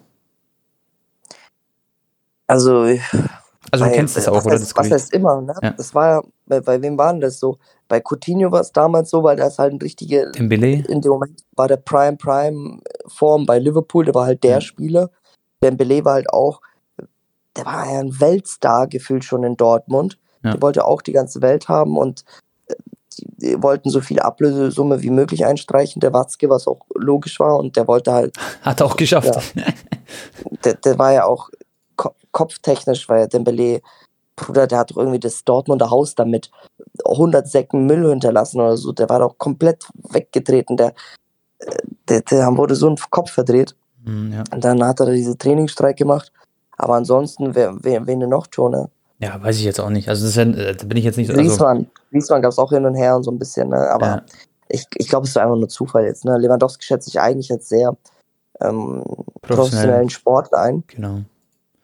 [2.48, 4.54] Also, Also du Weil, kennst das äh, auch, was oder?
[4.54, 5.56] Heißt, Das was heißt immer, ne?
[5.62, 5.72] Ja.
[5.72, 7.58] Das war ja, bei, bei wem war denn das so?
[7.88, 10.84] Bei Coutinho war es damals so, weil ist halt ein richtiger, Dembele?
[10.88, 14.62] in dem Moment war der Prime Prime Form bei Liverpool, der war halt der Ja.
[14.62, 15.10] Spieler.
[15.64, 16.62] Dembele war halt auch,
[17.58, 20.20] der war ja ein Weltstar gefühlt schon in Dortmund.
[20.46, 20.52] Ja.
[20.52, 22.24] Der wollte auch die ganze Welt haben und
[22.68, 22.76] äh,
[23.18, 27.58] die, die wollten so viel Ablösesumme wie möglich einstreichen, der Watzke, was auch logisch war
[27.58, 29.54] und der wollte halt Hat er auch geschafft.
[30.64, 31.50] der, der war ja auch
[31.96, 33.82] ko kopftechnisch, weil Dembele,
[34.36, 36.52] Bruder, der hat doch irgendwie das Dortmunder Haus damit
[37.06, 38.92] 100 Säcken Müll hinterlassen oder so.
[38.92, 40.78] Der war doch komplett weggetreten.
[40.78, 40.94] Der,
[41.60, 41.78] äh,
[42.10, 43.76] der, der wurde so ein Kopf verdreht.
[44.04, 44.44] Hm, ja.
[44.52, 46.32] Und dann hat er diese Trainingsstreik gemacht.
[46.78, 48.90] Aber ansonsten, wer, wer, wen denn noch, Tone?
[49.20, 50.10] Ja, weiß ich jetzt auch nicht.
[50.10, 51.34] Also das ist äh, da bin ich jetzt nicht so.
[51.34, 51.88] Also, Griezmann.
[52.12, 53.90] Griezmann gab es auch hin und her und so ein bisschen, ne?
[53.92, 54.22] Aber ja,
[54.68, 56.26] ich, ich glaube, es war einfach nur Zufall jetzt.
[56.26, 56.38] Ne?
[56.38, 57.96] Lewandowski schätzt sich eigentlich jetzt sehr
[58.62, 59.04] ähm,
[59.42, 60.84] professionellen Sport ein.
[60.88, 61.22] genau.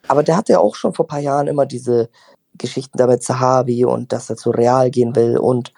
[0.08, 2.10] Aber der hatte ja auch schon vor ein paar Jahren immer diese
[2.58, 5.74] Geschichten da mit Zahavi und dass er zu Real gehen will und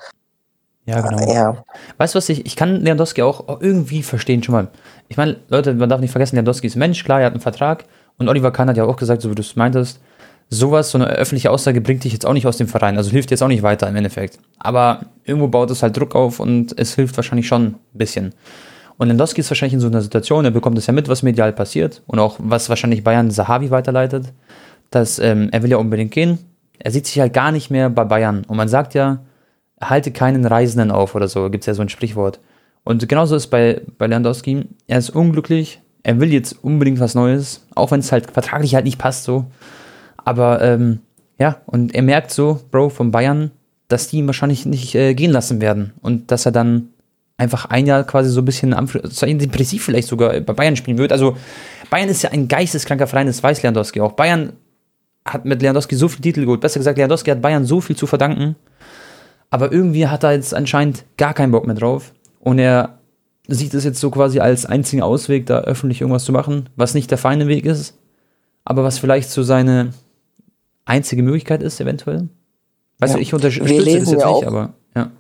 [0.86, 1.32] Ja, genau.
[1.32, 1.64] ja,
[1.98, 4.68] Weißt du was, ich, ich kann Lewandowski auch irgendwie verstehen, schon mal.
[5.10, 7.86] Ich meine, Leute, man darf nicht vergessen, Lewandowski ist Mensch, klar, er hat einen Vertrag.
[8.18, 10.00] Und Oliver Kahn hat ja auch gesagt, so wie du es meintest,
[10.54, 13.32] sowas, so eine öffentliche Aussage bringt dich jetzt auch nicht aus dem Verein, also hilft
[13.32, 14.40] jetzt auch nicht weiter im Endeffekt.
[14.60, 18.34] Aber irgendwo baut es halt Druck auf und es hilft wahrscheinlich schon ein bisschen.
[18.98, 21.52] Und Lewandowski ist wahrscheinlich in so einer Situation, er bekommt es ja mit, was medial
[21.52, 24.32] passiert und auch was wahrscheinlich Bayern Sahavi weiterleitet,
[24.92, 26.38] dass ähm, er will ja unbedingt gehen.
[26.80, 28.44] Er sieht sich halt gar nicht mehr bei Bayern.
[28.48, 29.20] Und man sagt ja,
[29.82, 32.40] halte keinen Reisenden auf oder so, gibt es ja so ein Sprichwort.
[32.84, 37.66] Und genauso ist bei, bei Lewandowski, er ist unglücklich, er will jetzt unbedingt was Neues,
[37.76, 39.46] auch wenn es halt vertraglich halt nicht passt so.
[40.26, 41.00] Aber ähm,
[41.40, 43.52] ja, und er merkt so, Bro, von Bayern,
[43.88, 45.94] dass die ihn wahrscheinlich nicht äh, gehen lassen werden.
[46.02, 46.90] Und dass er dann
[47.38, 48.72] einfach ein Jahr quasi so ein bisschen
[49.40, 51.12] depressiv vielleicht sogar bei Bayern spielen wird.
[51.12, 51.38] Also
[51.90, 54.14] Bayern ist ja ein geisteskranker Verein, das weiß Lewandowski auch.
[54.14, 54.54] Bayern
[55.26, 56.62] hat mit Lewandowski so viel Titel geholt.
[56.62, 58.56] Besser gesagt, Lewandowski hat Bayern so viel zu verdanken.
[59.50, 62.14] Aber irgendwie hat er jetzt anscheinend gar keinen Bock mehr drauf.
[62.40, 62.98] Und er
[63.48, 67.12] sieht es jetzt so quasi als einzigen Ausweg, da öffentlich irgendwas zu machen, was nicht
[67.12, 67.98] der feine Weg ist,
[68.66, 69.92] aber was vielleicht so seine
[70.86, 72.30] einzige Möglichkeit ist, eventuell.
[73.00, 73.18] Weißt Ja.
[73.18, 75.12] du, ich unterstütze das jetzt ja nicht, auch- aber ja.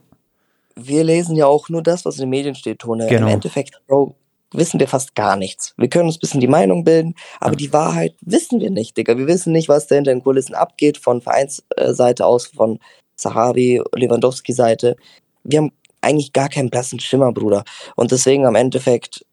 [0.75, 3.07] wir lesen ja auch nur das, was in den Medien steht, Tone.
[3.07, 3.27] Genau.
[3.27, 4.15] Im Endeffekt, Bro,
[4.51, 5.73] wissen wir fast gar nichts.
[5.77, 7.57] Wir können uns ein bisschen die Meinung bilden, aber Ja.
[7.57, 9.17] die Wahrheit wissen wir nicht, Digga.
[9.17, 12.79] Wir wissen nicht, was da hinter den Kulissen abgeht, von Vereinsseite aus, von
[13.15, 14.95] Sahavi, Lewandowski-Seite.
[15.43, 15.71] Wir haben
[16.01, 17.63] eigentlich gar keinen blassen Schimmer, Bruder.
[17.95, 19.25] Und deswegen am Endeffekt,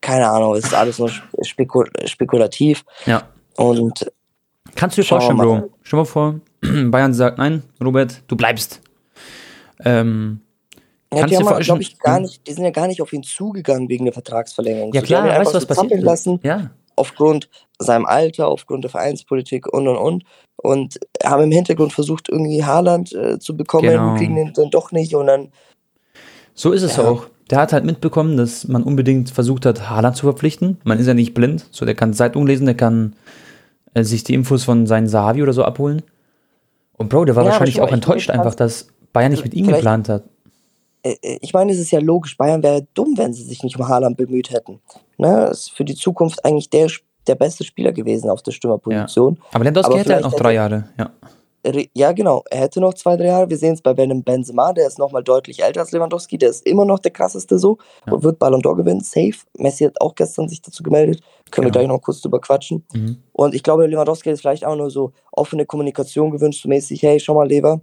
[0.00, 1.10] keine Ahnung, es ist alles nur
[1.42, 2.84] spekul spekulativ.
[3.06, 3.28] ja.
[3.56, 4.10] Und
[4.74, 5.60] Kannst du dir Schauen vorstellen.
[5.60, 5.70] Bro?
[5.82, 6.34] Stell mal vor,
[6.90, 8.80] Bayern sagt, nein, Robert, du bleibst.
[9.84, 10.40] Ähm,
[11.12, 13.22] Ja, Kannst die haben, glaube ich, gar nicht, die sind ja gar nicht auf ihn
[13.22, 14.92] zugegangen wegen der Vertragsverlängerung.
[14.92, 16.02] ja So, klar, weißt du, was so passiert?
[16.02, 20.24] lassen, Ja, aufgrund seinem Alter, aufgrund der Vereinspolitik und und und.
[20.60, 24.14] Und haben im Hintergrund versucht, irgendwie Haaland äh, zu bekommen, Genau.
[24.16, 25.52] kriegen den dann doch nicht und dann,
[26.54, 27.04] So ist es Ja.
[27.08, 27.26] auch.
[27.50, 30.78] Der hat halt mitbekommen, dass man unbedingt versucht hat, Haaland zu verpflichten.
[30.84, 31.64] Man ist ja nicht blind.
[31.70, 33.14] So, der kann Zeitung lesen, der kann
[33.94, 36.02] äh, sich die Infos von seinen Sahavi oder so abholen.
[36.96, 40.08] Und Bro, der war Ja, wahrscheinlich auch enttäuscht einfach, dass Bayern nicht mit ihm geplant
[40.08, 40.24] hat.
[41.02, 43.78] äh, äh, ich meine, es ist ja logisch, Bayern wäre dumm, wenn sie sich nicht
[43.78, 44.80] um Haaland bemüht hätten.
[45.16, 45.46] Ne?
[45.50, 46.88] Ist für die Zukunft eigentlich der,
[47.26, 49.38] der beste Spieler gewesen auf der Stürmerposition.
[49.52, 50.88] Aber Lewandowski hätte halt noch vielleicht drei Jahre.
[50.98, 51.10] Ja.
[51.94, 52.44] Ja, genau.
[52.50, 53.50] Er hätte noch zwei, drei Jahre.
[53.50, 56.38] Wir sehen es bei Benem Benzema, der ist nochmal deutlich älter als Lewandowski.
[56.38, 58.12] Der ist immer noch der krasseste so Ja.
[58.12, 59.00] und wird Ballon d'Or gewinnen.
[59.00, 59.34] Safe.
[59.58, 61.20] Messi hat auch gestern sich dazu gemeldet.
[61.50, 61.80] Können wir Genau.
[61.80, 62.86] gleich noch kurz drüber quatschen.
[62.94, 63.18] Mhm.
[63.32, 67.18] Und ich glaube, Lewandowski ist vielleicht auch nur so offene Kommunikation gewünscht, so mäßig, hey,
[67.20, 67.80] schau mal, Lever,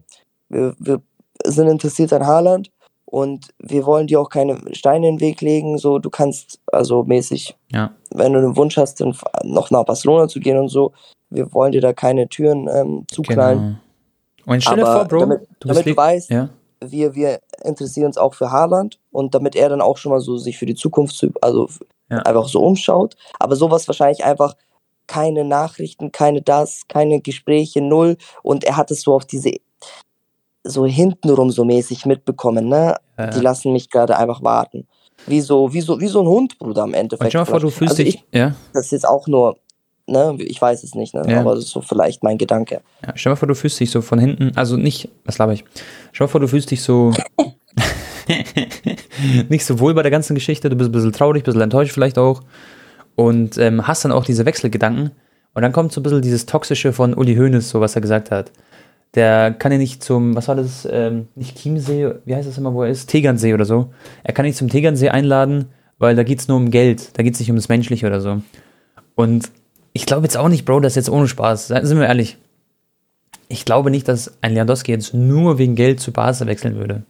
[0.49, 1.01] wir, wir
[1.45, 2.71] sind interessiert an Haaland
[3.05, 5.77] und wir wollen dir auch keine Steine in den Weg legen.
[5.77, 7.91] So, du kannst also mäßig, Ja.
[8.11, 10.93] wenn du einen Wunsch hast, dann noch nach Barcelona zu gehen und so,
[11.36, 13.80] wir wollen dir da keine Türen ähm, zuknallen.
[14.38, 14.54] Genau.
[14.54, 16.50] Und stell dir vor, Bro, damit- du damit du weißt, ja.
[16.84, 20.38] wir, wir interessieren uns auch für Haaland und damit er dann auch schon mal so
[20.38, 21.67] sich für die Zukunft zu, also
[22.10, 22.19] Ja.
[22.19, 23.15] einfach so umschaut.
[23.39, 24.56] Aber sowas wahrscheinlich einfach
[25.08, 28.17] keine Nachrichten, keine das, keine Gespräche, null.
[28.43, 29.52] Und er hat es so auf diese
[30.63, 32.95] so hintenrum so mäßig mitbekommen, ne?
[33.17, 34.88] Ja, Die lassen mich gerade einfach warten.
[35.28, 37.30] Wie so, wie so, wie so ein Hund, Bruder, am Und Endeffekt.
[37.32, 39.58] stell mal vor, du fühlst also dich, ich, ja, das ist jetzt auch nur,
[40.08, 41.24] ne, ich weiß es nicht, ne?
[41.28, 41.41] Ja.
[41.41, 42.82] Aber das ist so vielleicht mein Gedanke.
[43.06, 45.63] ja, stell mal vor, du fühlst dich so von hinten, also nicht, was laber ich?
[46.12, 47.12] Stell mal vor, du fühlst dich so
[49.50, 51.94] nicht so wohl bei der ganzen Geschichte, du bist ein bisschen traurig, ein bisschen enttäuscht
[51.94, 52.41] vielleicht auch
[53.15, 55.12] und ähm, hast dann auch diese Wechselgedanken
[55.54, 58.32] und dann kommt so ein bisschen dieses Toxische von Uli Hoeneß, so was er gesagt
[58.32, 58.52] hat.
[59.15, 62.74] Der kann ja nicht zum, was war das, ähm, nicht Chiemsee, wie heißt das immer,
[62.74, 63.08] wo er ist?
[63.10, 63.94] Tegernsee oder so.
[64.24, 67.50] Er kann nicht zum Tegernsee einladen, weil da geht's nur um Geld, da geht's nicht
[67.50, 68.41] ums Menschliche oder so.
[69.15, 69.50] Und
[69.95, 72.38] ich glaube jetzt auch nicht, Bro, das jetzt ohne Spaß, sind wir ehrlich.
[73.47, 77.03] Ich glaube nicht, dass ein Lewandowski jetzt nur wegen Geld zu Barca wechseln würde.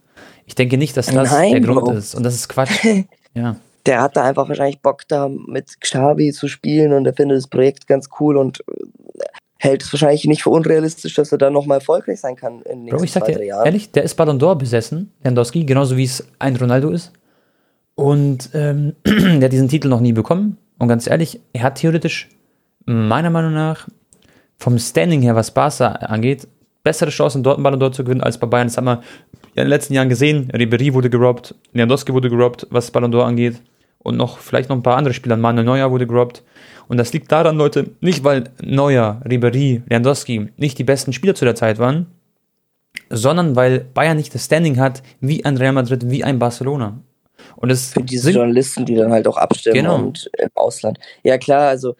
[0.46, 1.92] Ich denke nicht, dass das Nein, der Grund Bro.
[1.92, 2.14] ist.
[2.14, 2.84] Und das ist Quatsch.
[3.34, 3.56] ja.
[3.86, 7.48] Der hat da einfach wahrscheinlich Bock, da mit Xavi zu spielen und er findet das
[7.48, 9.24] Projekt ganz cool und äh,
[9.58, 12.90] hält es wahrscheinlich nicht für unrealistisch, dass er dann nochmal erfolgreich sein kann in den
[12.90, 13.66] Bro, nächsten ich sag zwei, dir Jahren.
[13.66, 17.10] ehrlich, der ist Ballon d'Or besessen, Lewandowski, genauso wie es ein Ronaldo ist.
[17.96, 20.58] Und ähm, der hat diesen Titel noch nie bekommen.
[20.78, 22.28] Und ganz ehrlich, er hat theoretisch,
[22.86, 23.86] meiner Meinung nach,
[24.58, 26.48] vom Standing her, was Barca angeht,
[26.82, 28.68] bessere Chancen, dort einen Ballon d'Or zu gewinnen als bei Bayern.
[28.68, 29.02] Das haben wir
[29.54, 30.50] in den letzten Jahren gesehen.
[30.52, 33.60] Ribéry wurde gerobbt, Lewandowski wurde gerobbt, was Ballon d'Or angeht.
[33.98, 35.36] Und noch vielleicht noch ein paar andere Spieler.
[35.36, 36.44] Manuel Neuer wurde gerobbt.
[36.86, 41.44] Und das liegt daran, Leute, nicht weil Neuer, Ribéry, Lewandowski nicht die besten Spieler zu
[41.44, 42.06] der Zeit waren,
[43.10, 46.98] sondern weil Bayern nicht das Standing hat wie ein Real Madrid, wie ein Barcelona.
[47.56, 49.96] Und es Für diese Journalisten, die dann halt auch abstimmen Genau.
[49.96, 50.98] und im Ausland.
[51.24, 51.96] Ja klar, also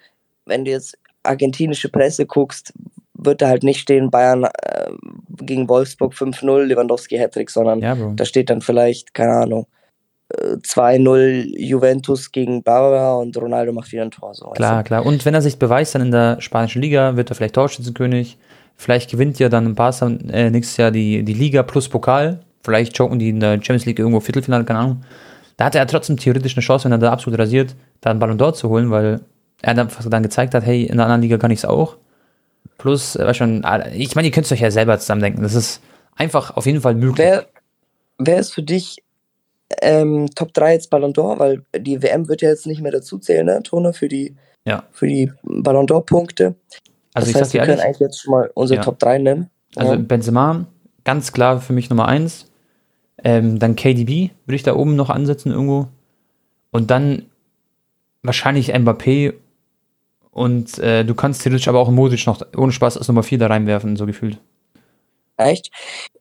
[0.47, 2.73] wenn du jetzt argentinische Presse guckst,
[3.15, 4.91] wird da halt nicht stehen Bayern äh,
[5.41, 9.67] gegen Wolfsburg 5-0, Lewandowski Hattrick, sondern ja, da steht dann vielleicht, keine Ahnung,
[10.29, 14.35] äh, 2-0 Juventus gegen Barbara und Ronaldo macht wieder ein Tor.
[14.35, 15.05] So, Klar, klar.
[15.05, 18.39] Und wenn er sich beweist dann in der spanischen Liga, wird er vielleicht Torschützenkönig.
[18.77, 22.41] Vielleicht gewinnt ja dann Barca äh, nächstes Jahr die, die Liga plus Pokal.
[22.63, 25.03] Vielleicht joken die in der Champions League irgendwo Viertelfinale, keine Ahnung.
[25.57, 28.39] Da hat er trotzdem theoretisch eine Chance, wenn er da absolut rasiert, da einen Ballon
[28.39, 29.21] d'Or zu holen, weil
[29.67, 31.97] er dann, dann gezeigt hat, hey, in der anderen Liga kann ich es auch.
[32.79, 35.43] Plus, äh, schon, ich meine, ihr könnt es euch ja selber zusammendenken.
[35.43, 35.81] Das ist
[36.15, 37.19] einfach auf jeden Fall möglich.
[37.27, 37.47] Wer,
[38.19, 39.03] wer ist für dich
[39.83, 41.39] ähm, Top 3 jetzt Ballon d'Or?
[41.39, 44.85] Weil die WM wird ja jetzt nicht mehr dazu zählen, ne, Tone, für die, Ja.
[44.93, 46.55] für die Ballon d'Or-Punkte.
[47.15, 48.85] also das ich heißt, wir können eigentlich jetzt schon mal unsere Ja.
[48.85, 49.51] Top 3 nennen.
[49.75, 49.99] Also Ja.
[49.99, 50.67] Benzema,
[51.05, 52.51] ganz klar für mich Nummer eins.
[53.25, 55.89] Ähm, dann KDB würde ich da oben noch ansetzen irgendwo.
[56.71, 57.23] Und dann
[58.23, 59.35] wahrscheinlich Mbappé.
[60.37, 63.47] Und äh, du kannst theoretisch aber auch Modric noch ohne Spaß als Nummer 4 da
[63.47, 64.39] reinwerfen, so gefühlt.
[65.39, 65.71] Echt?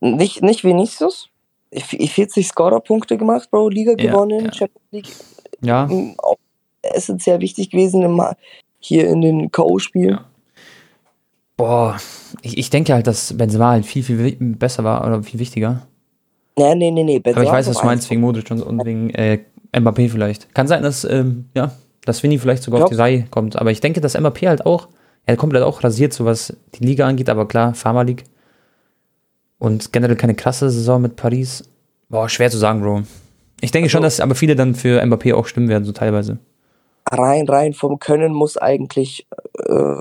[0.00, 1.28] Nicht, nicht Vinicius?
[1.74, 4.52] V- 40 Scorer-Punkte gemacht, Bro, Liga Ja, gewonnen, ja.
[4.54, 5.08] Champions League.
[5.60, 6.36] Ja, Auch
[6.80, 8.22] essentiell wichtig gewesen im,
[8.78, 10.12] hier in den K.O.-Spielen.
[10.12, 10.24] Ja.
[11.58, 11.96] boah,
[12.40, 15.86] ich, ich denke halt, dass Benzema halt viel, viel besser war oder viel wichtiger.
[16.58, 17.16] Nee, nee, nee, nee.
[17.16, 18.10] Aber ich Benzema weiß, was du meinst eins.
[18.12, 19.40] wegen Modric und, und wegen äh,
[19.74, 20.54] Mbappé vielleicht.
[20.54, 21.72] Kann sein, dass, ähm, ja,
[22.06, 23.56] dass Vinny vielleicht sogar auf die Reihe kommt.
[23.56, 24.88] Aber ich denke, dass Mbappé halt auch,
[25.26, 28.24] er komplett auch rasiert, so was die Liga angeht, aber klar, Pharma League.
[29.58, 31.64] Und generell keine krasse Saison mit Paris.
[32.08, 33.02] Boah, schwer zu sagen, Bro.
[33.60, 36.38] Ich denke schon, Also- dass aber viele dann für Mbappé auch stimmen werden, so teilweise.
[37.10, 39.26] rein, rein vom Können muss eigentlich
[39.68, 39.94] äh,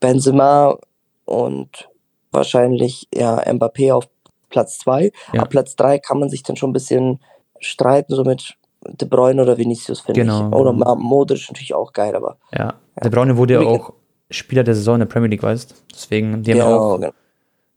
[0.00, 0.76] Benzema
[1.24, 1.88] und
[2.32, 4.08] wahrscheinlich ja Mbappé auf
[4.50, 5.12] Platz 2.
[5.32, 5.42] Ja.
[5.42, 7.20] Ab Platz 3 kann man sich dann schon ein bisschen
[7.60, 8.56] streiten, so mit
[8.92, 10.48] De Bruyne oder Vinicius, finde Genau.
[10.48, 10.54] ich.
[10.54, 12.74] Oder Modric natürlich auch geil, aber Ja.
[13.02, 13.92] Der Braune wurde ja auch
[14.30, 17.12] Spieler der Saison in der Premier League, weißt Deswegen, die haben auch, genau,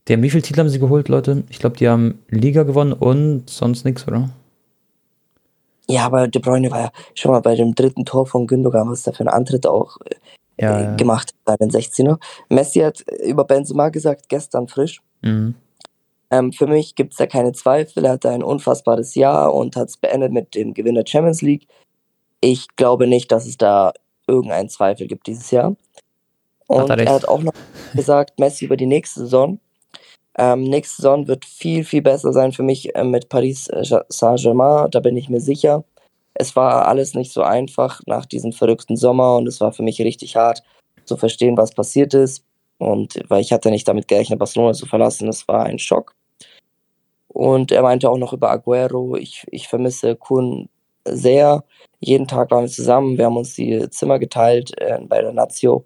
[0.08, 1.44] die haben, wie viele Titel haben sie geholt, Leute?
[1.50, 4.30] Ich glaube, die haben Liga gewonnen und sonst nichts, oder?
[5.88, 9.04] Ja, aber De Bruyne war ja schon mal bei dem dritten Tor von Gündogan, was
[9.04, 10.16] der für einen Antritt auch äh,
[10.64, 10.96] Ja, ja.
[10.96, 12.18] gemacht hat bei den 16er.
[12.50, 15.56] Messi hat über Benzema gesagt, gestern frisch, Mhm.
[16.32, 18.06] Ähm, für mich gibt es da keine Zweifel.
[18.06, 21.68] Er hatte ein unfassbares Jahr und hat es beendet mit dem Gewinn der Champions League.
[22.42, 23.94] Ich glaube nicht, dass es da
[24.28, 25.76] irgendeinen Zweifel gibt dieses Jahr.
[26.68, 27.10] Und er recht.
[27.10, 27.54] er hat auch noch
[27.96, 29.60] gesagt, Messi über die nächste Saison.
[30.38, 34.90] Ähm, nächste Saison wird viel, viel besser sein für mich äh, mit Paris äh, Saint-Germain.
[34.92, 35.84] Da bin ich mir sicher.
[36.36, 40.00] Es war alles nicht so einfach nach diesem verrückten Sommer und es war für mich
[40.00, 40.64] richtig hart
[41.06, 42.46] zu verstehen, was passiert ist.
[42.78, 46.16] Und weil ich hatte nicht damit gerechnet, Barcelona zu verlassen, das war ein Schock.
[47.30, 50.68] Und er meinte auch noch über Aguero, ich, ich vermisse Kun
[51.06, 51.64] sehr.
[52.00, 55.86] Jeden Tag waren wir zusammen, wir haben uns die Zimmer geteilt äh, bei der Nazio.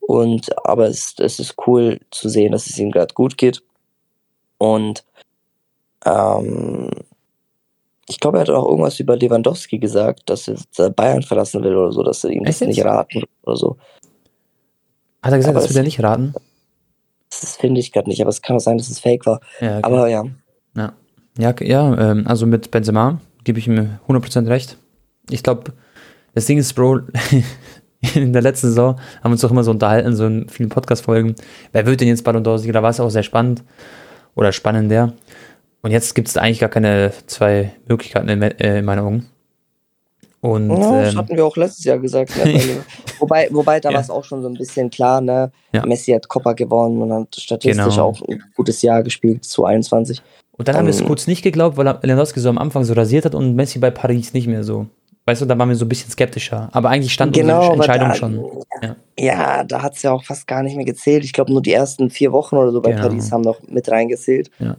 [0.00, 3.62] Und aber es, es ist cool zu sehen, dass es ihm gerade gut geht.
[4.56, 5.04] Und
[6.06, 6.90] ähm,
[8.08, 11.76] ich glaube, er hat auch irgendwas über Lewandowski gesagt, dass er jetzt Bayern verlassen will
[11.76, 13.76] oder so, dass er ihm Echt das nicht raten will oder so.
[15.22, 16.34] Hat er gesagt, Aber das will er nicht raten?
[17.28, 19.40] Das finde ich gerade nicht, aber es kann auch sein, dass es fake war.
[19.60, 19.80] Ja, okay.
[19.82, 20.24] Aber ja.
[21.38, 24.76] Ja, ja, ähm, also mit Benzema gebe ich ihm 100% recht.
[25.30, 25.72] Ich glaube,
[26.34, 27.00] das Ding ist, Bro,
[28.14, 31.34] in der letzten Saison haben wir uns doch immer so unterhalten, so in vielen Podcast-Folgen.
[31.72, 32.72] Wer wird denn jetzt Ballon d'Or-Sieger?
[32.72, 33.62] Da war es auch sehr spannend
[34.34, 35.12] oder spannender.
[35.82, 39.26] Und jetzt gibt es eigentlich gar keine zwei Möglichkeiten in, äh, in meinen Augen.
[40.40, 42.36] Und, ja, das ähm, hatten wir auch letztes Jahr gesagt.
[42.36, 42.60] Ne?
[43.18, 43.94] Wobei, wobei da Ja.
[43.96, 45.50] war es auch schon so ein bisschen klar, ne?
[45.72, 45.84] Ja.
[45.84, 48.04] Messi hat Copa gewonnen und hat statistisch Genau.
[48.10, 50.22] auch ein gutes Jahr gespielt, zu 21.
[50.58, 52.92] Und dann haben wir es Dann- kurz nicht geglaubt, weil Lewandowski so am Anfang so
[52.92, 54.86] rasiert hat und Messi bei Paris nicht mehr so.
[55.24, 56.68] Weißt du, da waren wir so ein bisschen skeptischer.
[56.72, 58.62] Aber eigentlich stand Genau, unsere Entscheidung da, schon.
[58.82, 58.96] Ja.
[59.18, 61.22] Ja, da hat es ja auch fast gar nicht mehr gezählt.
[61.24, 63.02] Ich glaube, nur die ersten vier Wochen oder so bei Genau.
[63.08, 64.50] Paris haben noch mit reingezählt.
[64.58, 64.76] Ja.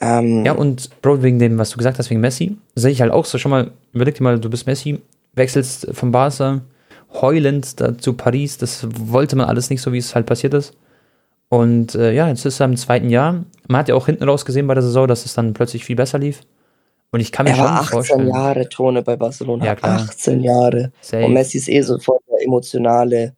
[0.00, 3.10] Ähm, Ja, und Bro, wegen dem, was du gesagt hast, wegen Messi, sehe ich halt
[3.12, 5.00] auch so schon mal, überleg dir mal, du bist Messi,
[5.34, 6.60] wechselst von Barca,
[7.14, 10.74] heulend da zu Paris, das wollte man alles nicht so, wie es halt passiert ist.
[11.48, 13.44] Und äh, ja, jetzt ist er im zweiten Jahr.
[13.68, 15.96] Man hat ja auch hinten raus gesehen bei der Saison, dass es dann plötzlich viel
[15.96, 16.42] besser lief.
[17.12, 18.28] Und ich kann mir er schon war 18 vorstellen.
[18.28, 19.64] Jahre Tone bei Barcelona.
[19.64, 20.00] Ja, klar.
[20.00, 20.92] 18 Jahre.
[21.00, 21.24] Safe.
[21.24, 23.34] Und Messi ist eh so voll der emotionale.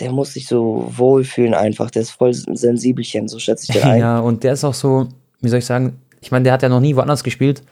[0.00, 1.90] Der muss sich so wohlfühlen einfach.
[1.90, 4.00] Der ist voll sensibelchen, so schätze ich den ein.
[4.00, 5.08] Ja, und der ist auch so,
[5.40, 7.62] wie soll ich sagen, ich meine, der hat ja noch nie woanders gespielt.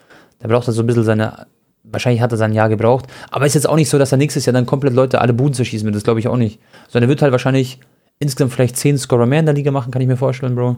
[0.43, 1.47] Der braucht halt so ein bisschen seine,
[1.85, 3.07] wahrscheinlich hat er sein Jahr gebraucht.
[3.31, 5.55] Aber ist jetzt auch nicht so, dass er nächstes Jahr dann komplett Leute alle Buden
[5.55, 5.95] zerschießen wird.
[5.95, 6.59] Das glaube ich auch nicht.
[6.89, 7.79] Sondern er wird halt wahrscheinlich
[8.21, 10.77] insgesamt vielleicht 10 Scorer mehr in der Liga machen, kann ich mir vorstellen, Bro.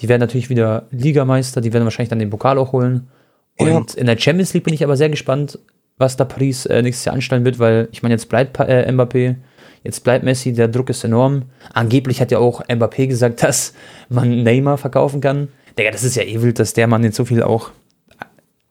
[0.00, 3.08] Die werden natürlich wieder Ligameister, die werden wahrscheinlich dann den Pokal auch holen.
[3.58, 5.58] Und in der Champions League bin ich aber sehr gespannt,
[5.98, 9.36] was da Paris äh, nächstes Jahr anstellen wird, weil ich meine, jetzt bleibt äh, Mbappé,
[9.84, 11.42] jetzt bleibt Messi, der Druck ist enorm.
[11.74, 13.74] Angeblich hat ja auch Mbappé gesagt, dass
[14.08, 15.48] man Neymar verkaufen kann.
[15.78, 17.70] Digga, das ist ja eh wild, dass der Mann jetzt so viel auch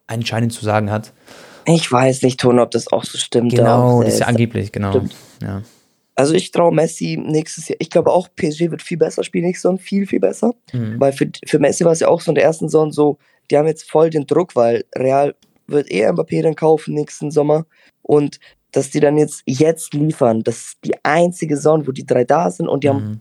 [0.07, 1.13] anscheinend zu sagen hat.
[1.65, 3.51] Ich weiß nicht, Tone, ob das auch so stimmt.
[3.51, 4.89] Genau, das ist ja angeblich, genau.
[4.89, 5.15] stimmt.
[5.41, 5.61] Ja.
[6.19, 7.77] Also ich traue Messi nächstes Jahr.
[7.79, 10.53] Ich glaube auch, PSG wird viel besser spielen nächstes Jahr, viel, viel besser.
[10.73, 10.99] Mhm.
[10.99, 13.17] Weil für, für Messi war es ja auch so in der ersten Saison so,
[13.49, 15.33] die haben jetzt voll den Druck, weil Real
[15.67, 17.65] wird eh Mbappé dann kaufen nächsten Sommer.
[18.01, 18.39] Und
[18.71, 22.51] dass die dann jetzt, jetzt liefern, das ist die einzige Saison, wo die drei da
[22.51, 23.19] sind und die haben Mhm.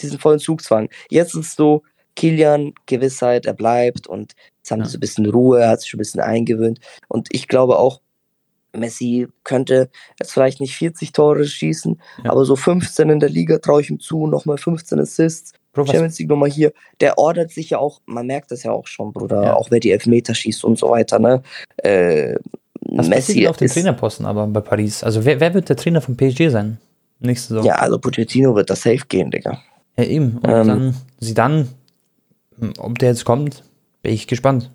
[0.00, 0.88] diesen vollen Zugzwang.
[1.08, 1.82] Jetzt ist so,
[2.16, 4.84] Kilian, Gewissheit, er bleibt und jetzt haben Ja.
[4.86, 6.80] die so ein bisschen Ruhe, er hat sich schon ein bisschen eingewöhnt.
[7.08, 8.00] Und ich glaube auch,
[8.76, 12.30] Messi könnte jetzt vielleicht nicht 40 Tore schießen, Ja.
[12.32, 15.52] aber so 15 in der Liga traue ich ihm zu, nochmal 15 Assists.
[15.72, 16.72] Bro, Champions League nochmal hier.
[17.00, 19.54] Der ordert sich ja auch, man merkt das ja auch schon, Bruder, Ja.
[19.54, 21.42] auch wer die Elfmeter schießt und so weiter, ne?
[21.76, 22.34] Äh,
[22.92, 25.04] was Messi auf den Trainerposten aber bei Paris?
[25.04, 26.78] Also wer, wer wird der Trainer von PSG sein?
[27.20, 27.66] Nächste Saison.
[27.66, 29.60] ja, also Pochettino wird da safe gehen, Digga.
[29.96, 30.38] Ja, eben.
[30.38, 30.66] Und Ähm.
[30.66, 31.68] dann Zidane,
[32.58, 33.62] hm, ob der jetzt kommt,
[34.02, 34.70] bin ich gespannt.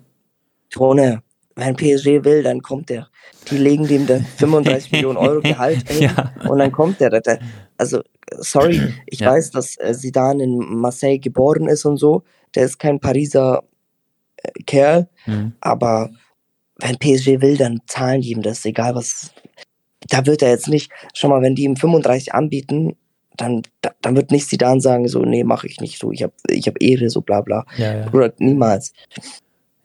[0.70, 1.22] Tone,
[1.56, 3.08] wenn PSG will, dann kommt der.
[3.50, 6.32] Die legen dem dann 35 Millionen Euro Gehalt ein Ja.
[6.48, 7.10] und dann kommt der.
[7.78, 9.32] Also, sorry, ich Ja.
[9.32, 12.22] weiß, dass äh, Zidane in Marseille geboren ist und so.
[12.54, 13.64] Der ist kein Pariser
[14.36, 15.52] äh, Kerl, Mhm.
[15.60, 16.10] aber
[16.78, 19.32] wenn PSG will, dann zahlen die ihm das, egal was.
[20.08, 22.96] Da wird er jetzt nicht, schau mal, wenn die ihm 35 anbieten,
[23.36, 26.32] dann, da- dann wird nicht Zidane sagen, so, nee, mache ich nicht so, ich habe
[26.48, 27.64] ich hab Ehre, so bla bla.
[27.78, 28.08] Ja, ja.
[28.08, 28.92] Bruder, niemals.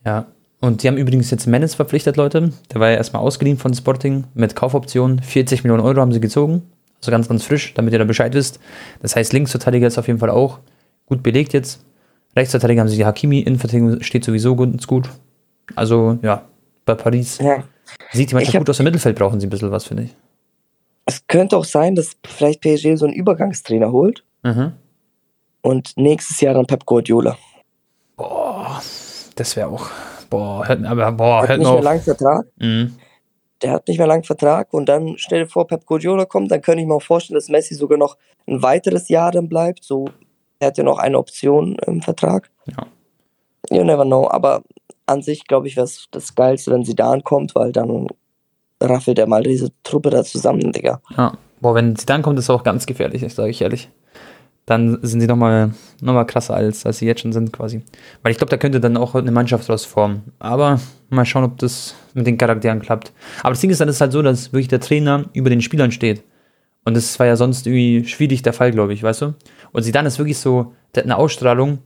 [0.05, 0.27] Ja.
[0.61, 2.53] Und die haben übrigens jetzt Mendes verpflichtet, Leute.
[2.71, 5.19] Der war ja erstmal ausgeliehen von Sporting mit Kaufoption.
[5.21, 6.61] 40 Millionen Euro haben sie gezogen.
[7.01, 8.59] Also ganz, ganz frisch, damit ihr da Bescheid wisst.
[9.01, 10.59] Das heißt, Linksverteidiger ist auf jeden Fall auch
[11.07, 11.83] gut belegt jetzt.
[12.35, 15.09] Rechtsverteidiger haben sie die Hakimi, Innenverteidigung steht sowieso ganz gut.
[15.75, 16.45] Also, ja,
[16.85, 17.63] bei Paris Ja.
[18.13, 18.79] sieht die Mannschaft gut aus.
[18.79, 20.15] Im Mittelfeld brauchen sie ein bisschen was, finde ich.
[21.07, 24.73] Es könnte auch sein, dass vielleicht PSG so einen Übergangstrainer holt Mhm.
[25.61, 27.35] und nächstes Jahr dann Pep Guardiola.
[28.15, 28.79] Boah,
[29.35, 29.89] das wäre auch.
[30.31, 32.45] Boah, hört, aber boah, Hat hört nicht mehr lang Vertrag.
[32.57, 32.95] Mhm.
[33.61, 36.61] Der hat nicht mehr lang Vertrag und dann stell dir vor, Pep Guardiola kommt, dann
[36.61, 38.17] könnte ich mir auch vorstellen, dass Messi sogar noch
[38.47, 39.83] ein weiteres Jahr dann bleibt.
[39.83, 40.05] So,
[40.59, 42.49] er hat ja noch eine Option im Vertrag.
[42.65, 42.87] Ja.
[43.69, 44.27] You never know.
[44.31, 44.63] Aber
[45.05, 48.07] an sich, glaube ich, wäre es das Geilste, wenn Zidane kommt, weil dann
[48.81, 51.01] raffelt er mal diese Truppe da zusammen, Digga.
[51.15, 51.33] Ja.
[51.59, 53.89] Boah, wenn sie dann kommt, ist auch ganz gefährlich, sage ich ehrlich.
[54.65, 57.81] Dann sind sie nochmal noch mal krasser, als, als sie jetzt schon sind, quasi.
[58.21, 60.31] Weil ich glaube, da könnte dann auch eine Mannschaft draus formen.
[60.39, 63.11] Aber mal schauen, ob das mit den Charakteren klappt.
[63.41, 65.91] Aber das Ding ist dann ist halt so, dass wirklich der Trainer über den Spielern
[65.91, 66.23] steht.
[66.85, 69.33] Und das war ja sonst irgendwie schwierig der Fall, glaube ich, weißt du?
[69.71, 71.79] Und sie dann ist wirklich so, der hat eine Ausstrahlung.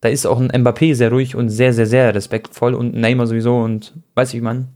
[0.00, 3.26] Da ist auch ein Mbappé sehr ruhig und sehr, sehr, sehr respektvoll und ein Neymar
[3.26, 4.68] sowieso und weiß ich, man.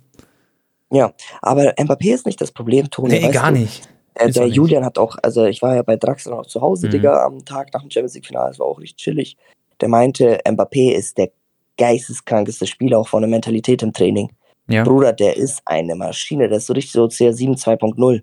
[0.91, 3.15] Ja, aber Mbappé ist nicht das Problem, Toni.
[3.15, 3.59] Nee, weißt gar du?
[3.59, 3.89] nicht.
[4.19, 4.47] Äh, der.
[4.47, 6.91] Julian hat auch, also ich war ja bei Draxler noch zu Hause, Mhm.
[6.93, 9.37] Digga, am Tag nach dem Champions League-Finale, das war auch richtig chillig.
[9.81, 11.31] Der meinte, Mbappé ist der
[11.77, 14.31] geisteskrankeste Spieler auch von der Mentalität im Training.
[14.69, 14.83] Ja.
[14.85, 18.23] Bruder, der ist eine Maschine, der ist so richtig so CR7 2.0.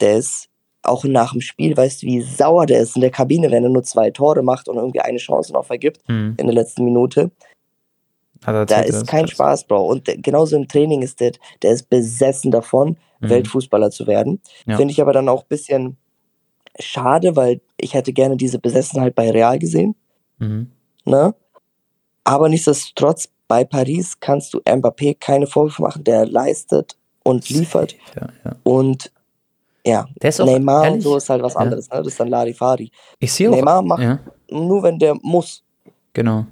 [0.00, 0.48] Der ist
[0.82, 3.70] auch nach dem Spiel, weißt du, wie sauer der ist in der Kabine, wenn er
[3.70, 6.34] nur zwei Tore macht und irgendwie eine Chance noch vergibt Hm.
[6.38, 7.30] in der letzten Minute.
[8.46, 9.28] Er Da ist kein.
[9.28, 9.84] Spaß, Bro.
[9.86, 13.30] Und der- genauso im Training ist der, der ist besessen davon, Mhm.
[13.30, 14.40] Weltfußballer zu werden.
[14.66, 14.76] Ja.
[14.76, 15.96] Finde ich aber dann auch ein bisschen
[16.78, 19.94] schade, weil ich hätte gerne diese Besessenheit bei Real gesehen.
[20.38, 20.70] Mhm.
[21.04, 21.34] Ne?
[22.24, 27.96] Aber nichtsdestotrotz, bei Paris kannst du Mbappé keine Vorwürfe machen, der leistet und liefert.
[28.14, 28.56] Ja, ja.
[28.62, 29.10] Und
[29.84, 31.60] ja, auch Neymar und ehrlich, so ist halt was Ja.
[31.60, 31.88] anderes.
[31.90, 31.96] Ne?
[31.98, 32.90] Das ist dann Larifari.
[33.18, 33.56] Ich sehe auch.
[33.56, 35.64] Neymar macht Ja, nur, wenn der muss.
[36.12, 36.46] genau.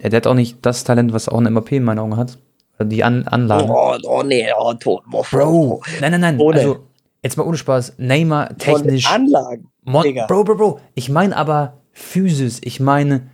[0.00, 2.38] Ja, der hat auch nicht das Talent, was auch ein MAP in meinen Augen hat.
[2.80, 3.70] Die An Anlagen.
[3.70, 5.02] Oh, oh nee, oh, tot.
[5.12, 6.38] Oh, Bro, nein, nein, nein.
[6.40, 6.58] Ohne.
[6.58, 6.76] Also,
[7.22, 7.94] jetzt mal ohne Spaß.
[7.98, 9.10] Neymar Von den technisch.
[9.10, 9.68] Anlagen.
[9.84, 10.26] Mon Digga.
[10.26, 10.80] Bro, Bro, Bro.
[10.94, 12.60] Ich meine aber Physis.
[12.64, 13.28] Ich meine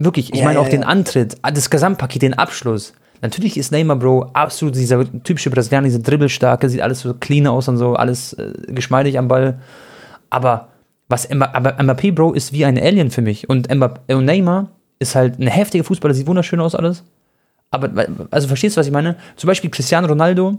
[0.00, 0.88] wirklich, ich Ja, meine ja, auch den ja.
[0.88, 2.94] Antritt, ah, das Gesamtpaket, den Abschluss.
[3.22, 7.68] Natürlich ist Neymar, Bro, absolut dieser typische Brasilianer, dieser Dribbelstarke, sieht alles so clean aus
[7.68, 9.60] und so, alles äh, geschmeidig am Ball.
[10.30, 10.68] Aber
[11.08, 13.48] was aber Mbappé, Bro, ist wie ein Alien für mich.
[13.48, 17.04] Und, Mbappé, und Neymar ist halt ein heftiger Fußballer, sieht wunderschön aus alles.
[17.70, 17.90] Aber,
[18.30, 19.16] also verstehst du, was ich meine?
[19.36, 20.56] Zum Beispiel Cristiano Ronaldo.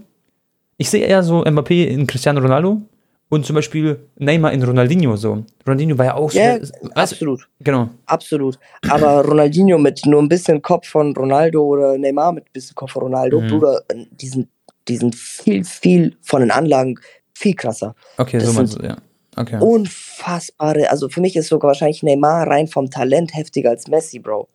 [0.78, 2.82] Ich sehe eher so Mbappé in Cristiano Ronaldo
[3.30, 5.44] und zum Beispiel Neymar in Ronaldinho so.
[5.68, 6.62] Ronaldinho war ja auch Ja, so.
[6.74, 7.48] Weißt, absolut.
[7.60, 7.90] genau.
[8.06, 8.58] Absolut.
[8.90, 12.94] Aber Ronaldinho mit nur ein bisschen Kopf von Ronaldo oder Neymar mit ein bisschen Kopf
[12.94, 13.48] von Ronaldo, Mhm.
[13.50, 13.82] Bruder,
[14.12, 14.50] diesen,
[14.88, 16.96] diesen viel, viel von den Anlagen
[17.34, 17.94] viel krasser.
[18.18, 18.98] Okay, Das so meinst sind- du, ja.
[19.38, 19.58] Okay.
[19.62, 24.48] Unfassbare, also für mich ist sogar wahrscheinlich Neymar rein vom Talent heftiger als Messi, Bro.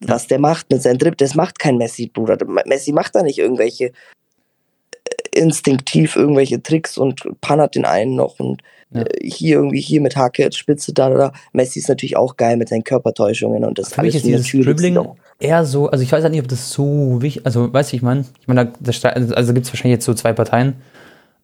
[0.00, 2.36] Was der macht mit seinem Drip, das macht kein Messi, Bruder.
[2.66, 8.62] Messi macht da nicht irgendwelche äh, instinktiv irgendwelche Tricks und pannert den einen noch und
[8.90, 9.02] Ja.
[9.02, 11.32] äh, hier irgendwie hier mit Hacke, Spitze, da, da, da.
[11.52, 14.98] Messi ist natürlich auch geil mit seinen Körpertäuschungen und das Für mich ist dieses Dribbling
[15.40, 18.02] eher so, also ich weiß halt nicht, ob das so wichtig, also weißt du, ich
[18.02, 20.74] meine, ich meine, da, streit- also gibt es wahrscheinlich jetzt so zwei Parteien,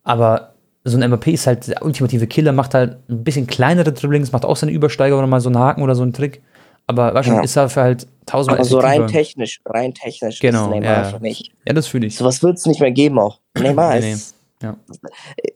[0.04, 4.32] aber so ein MVP ist halt der ultimative Killer, macht halt ein bisschen kleinere Dribblings,
[4.32, 6.40] macht auch seine Übersteiger oder mal so einen Haken oder so einen Trick,
[6.90, 7.40] aber du, Ja.
[7.42, 11.04] ist dafür halt tausendmal Aber so rein technisch, rein technisch Genau, ist Neymar ja.
[11.04, 11.50] für mich.
[11.66, 12.16] Ja, das fühle ich.
[12.16, 13.38] Sowas wird es nicht mehr geben auch.
[13.58, 14.76] Neymar Nee, ist Ja.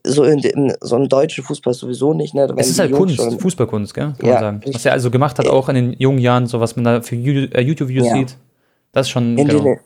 [0.05, 2.49] so in, in so einem deutschen Fußball sowieso nicht, ne?
[2.49, 4.15] Wenn Es ist halt Jungs Kunst, Fußballkunst, gell?
[4.19, 4.61] Kann Ja, man sagen.
[4.75, 5.53] Was er also gemacht hat, Ja.
[5.53, 8.15] auch in den jungen Jahren, so was man da für äh, YouTube-Videos Ja.
[8.15, 8.37] sieht.
[8.93, 9.63] Das ist schon, in, genau.
[9.63, 9.79] den,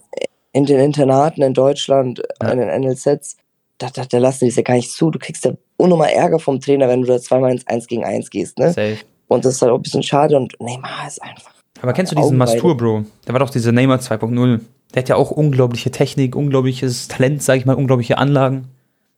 [0.52, 2.50] in den Internaten in Deutschland, Ja.
[2.50, 3.36] in den NLZs,
[3.78, 5.10] da, da, da lassen die es ja gar nicht zu.
[5.10, 8.28] Du kriegst ja unnormal Ärger vom Trainer, wenn du da zweimal ins 1 gegen 1
[8.30, 8.68] gehst, ne?
[8.72, 8.98] Safe.
[9.28, 11.52] Und das ist halt auch ein bisschen schade und Neymar ist einfach.
[11.82, 12.36] Aber kennst du diesen.
[12.36, 13.04] Mastur, Bro?
[13.26, 14.60] Der war doch dieser Neymar 2.0.
[14.94, 18.68] Der hat ja auch unglaubliche Technik, unglaubliches Talent, sag ich mal, unglaubliche Anlagen.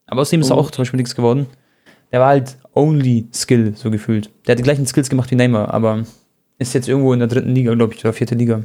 [0.07, 0.57] Aber aus dem ist Mhm.
[0.57, 1.47] auch zum Beispiel nichts geworden.
[2.13, 4.31] Der war halt only Skill, so gefühlt.
[4.47, 6.05] Der hat die gleichen Skills gemacht wie Neymar, aber
[6.59, 8.63] ist jetzt irgendwo in der dritten Liga, glaube ich, oder vierte Liga.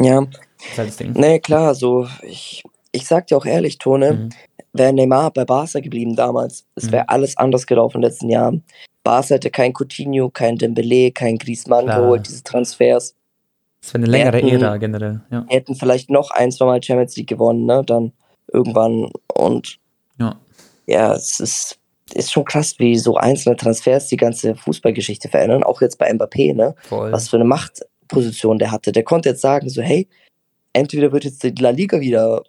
[0.00, 1.12] Ja, Das ist halt das Ding.
[1.14, 4.28] nee, klar, so, ich, ich sag dir auch ehrlich, Tone, Mhm.
[4.72, 8.62] wäre Neymar bei Barca geblieben damals, es wäre alles anders gelaufen in den letzten Jahren.
[9.04, 12.00] Barca hätte kein Coutinho, kein Dembele, kein Griezmann Klar.
[12.02, 13.14] geholt, diese Transfers.
[13.80, 15.44] Das wäre eine längere hätten- Ära generell, ja.
[15.48, 17.82] Hätten vielleicht noch ein, zwei Mal Champions League gewonnen, ne?
[17.84, 18.12] Dann
[18.52, 19.10] irgendwann.
[19.34, 19.78] Und
[20.20, 20.36] Ja.
[20.86, 21.78] ja, es ist,
[22.14, 25.64] ist schon krass, wie so einzelne Transfers die ganze Fußballgeschichte verändern.
[25.64, 26.74] Auch jetzt bei Mbappé, ne?
[26.82, 27.10] Voll.
[27.10, 28.92] Was für eine Machtposition der hatte.
[28.92, 30.06] Der konnte jetzt sagen, so, hey,
[30.74, 32.42] entweder wird jetzt die La Liga wieder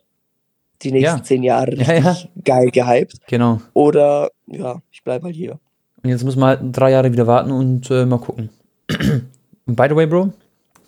[0.84, 1.24] die nächsten Ja.
[1.24, 2.30] zehn Jahre Ja, richtig ja.
[2.44, 3.16] geil gehypt.
[3.28, 3.62] Genau.
[3.74, 5.60] Oder ja, ich bleibe halt hier.
[6.04, 8.50] Und jetzt müssen wir halt drei Jahre wieder warten und äh, mal gucken.
[9.66, 10.34] By the way, Bro,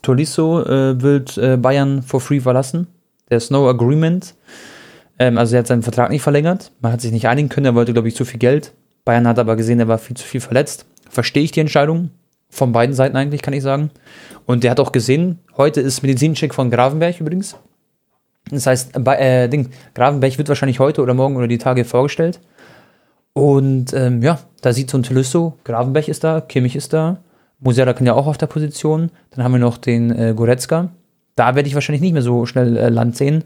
[0.02, 2.86] Tolisso äh, wird äh, Bayern for free verlassen.
[3.28, 4.34] There's no agreement.
[5.18, 6.70] Ähm, also er hat seinen Vertrag nicht verlängert.
[6.80, 7.66] Man hat sich nicht einigen können.
[7.66, 8.72] Er wollte, glaube ich, zu viel Geld.
[9.04, 10.84] Bayern hat aber gesehen, er war viel zu viel verletzt.
[11.08, 12.10] Verstehe ich die Entscheidung.
[12.50, 13.90] Von beiden Seiten eigentlich, kann ich sagen.
[14.44, 17.56] Und der hat auch gesehen, heute ist Medizincheck von Gravenberg übrigens.
[18.50, 22.40] Das heißt, bei, äh, Ding, Gravenberg wird wahrscheinlich heute oder morgen oder die Tage vorgestellt.
[23.32, 27.18] Und ähm, ja, da sieht so ein Tolisso, Gravenberg ist da, Kimmich ist da,
[27.60, 29.10] Musiala kann ja auch auf der Position.
[29.30, 30.90] Dann haben wir noch den äh, Goretzka.
[31.34, 33.44] Da werde ich wahrscheinlich nicht mehr so schnell äh, Land sehen.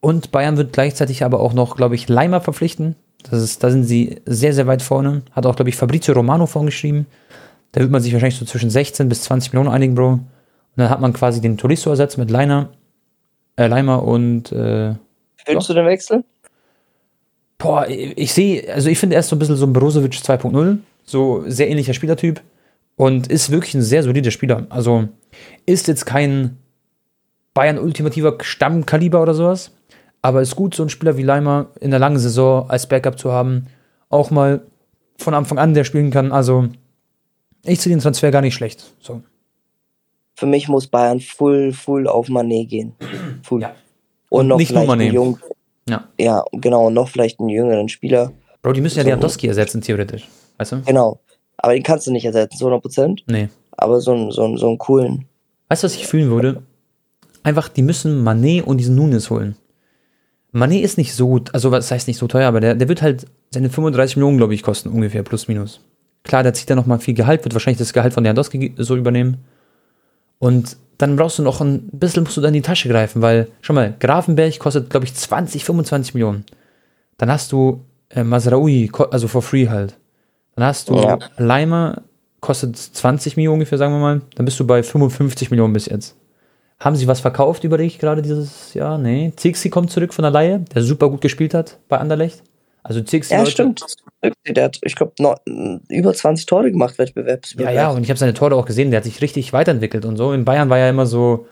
[0.00, 2.96] Und Bayern wird gleichzeitig aber auch noch, glaube ich, Leimer verpflichten.
[3.28, 5.22] Das ist, da sind sie sehr, sehr weit vorne.
[5.32, 7.06] Hat auch, glaube ich, Fabrizio Romano vorgeschrieben.
[7.72, 10.12] Da wird man sich wahrscheinlich so zwischen 16 bis 20 Millionen einigen, Bro.
[10.12, 10.22] Und
[10.76, 12.70] dann hat man quasi den Tolisso ersetzt mit Leiner,
[13.56, 14.94] äh, Leimer und äh,
[15.44, 16.24] Fühlst du den Wechsel?
[17.58, 20.78] Boah, ich sehe, also ich finde er ist so ein bisschen so ein Brozovic 2.0,
[21.04, 22.42] so sehr ähnlicher Spielertyp
[22.96, 24.66] und ist wirklich ein sehr solider Spieler.
[24.68, 25.08] Also
[25.64, 26.58] ist jetzt kein
[27.54, 29.70] Bayern-ultimativer Stammkaliber oder sowas,
[30.20, 33.32] aber ist gut, so ein Spieler wie Leimer in der langen Saison als Backup zu
[33.32, 33.68] haben,
[34.10, 34.62] auch mal
[35.18, 36.32] von Anfang an, der spielen kann.
[36.32, 36.68] Also
[37.64, 38.92] ich sehe den Transfer gar nicht schlecht.
[39.00, 39.22] So.
[40.36, 42.92] Für mich muss Bayern full, full auf Manet gehen.
[43.42, 43.62] Full.
[43.62, 43.74] Ja.
[44.28, 45.14] Und, Und noch nicht nur vielleicht einen Mané.
[45.14, 45.38] jungen,
[45.88, 46.04] Ja.
[46.18, 48.32] ja, genau, und noch vielleicht einen jüngeren Spieler.
[48.62, 50.28] Bro, die müssen ja Lewandowski ersetzen, theoretisch.
[50.58, 50.82] Weißt du?
[50.82, 51.20] Genau.
[51.56, 53.22] Aber den kannst du nicht ersetzen, zu 100%.
[53.26, 53.48] Nee.
[53.72, 55.24] Aber so einen, so einen, so einen coolen.
[55.68, 56.62] Weißt du, was ich fühlen würde?
[57.42, 59.56] Einfach, die müssen Manet und diesen Nunes holen.
[60.52, 63.26] Manet ist nicht so, also was heißt nicht so teuer, aber der, der wird halt
[63.50, 65.80] seine 35 Millionen, glaube ich, kosten, ungefähr, plus minus.
[66.24, 69.38] Klar, da zieht er nochmal viel Gehalt, wird wahrscheinlich das Gehalt von Lewandowski so übernehmen.
[70.38, 73.48] Und dann brauchst du noch ein bisschen, musst du dann in die Tasche greifen, weil,
[73.60, 76.44] schau mal, Grafenberg kostet, glaube ich, 20, 25 Millionen.
[77.18, 79.96] Dann hast du äh, Masraoui, also for free halt.
[80.54, 81.18] Dann hast du Ja.
[81.36, 82.02] Leimer,
[82.40, 84.20] kostet 20 Millionen ungefähr, sagen wir mal.
[84.34, 86.16] Dann bist du bei 55 Millionen bis jetzt.
[86.78, 88.98] Haben sie was verkauft, überlege ich gerade dieses Jahr?
[88.98, 89.32] Nee.
[89.36, 92.42] Zixi kommt zurück von der Laie, der super gut gespielt hat bei Anderlecht.
[92.88, 93.84] Also Zixi, Ja, Leute- stimmt.
[94.48, 95.12] Der hat, ich glaube,
[95.88, 97.76] über 20 Tore gemacht, Ja, Wettbewerbsübergreifend.
[97.76, 100.32] ja, und ich habe seine Tore auch gesehen, der hat sich richtig weiterentwickelt und so.
[100.32, 101.46] In Bayern war ja immer so,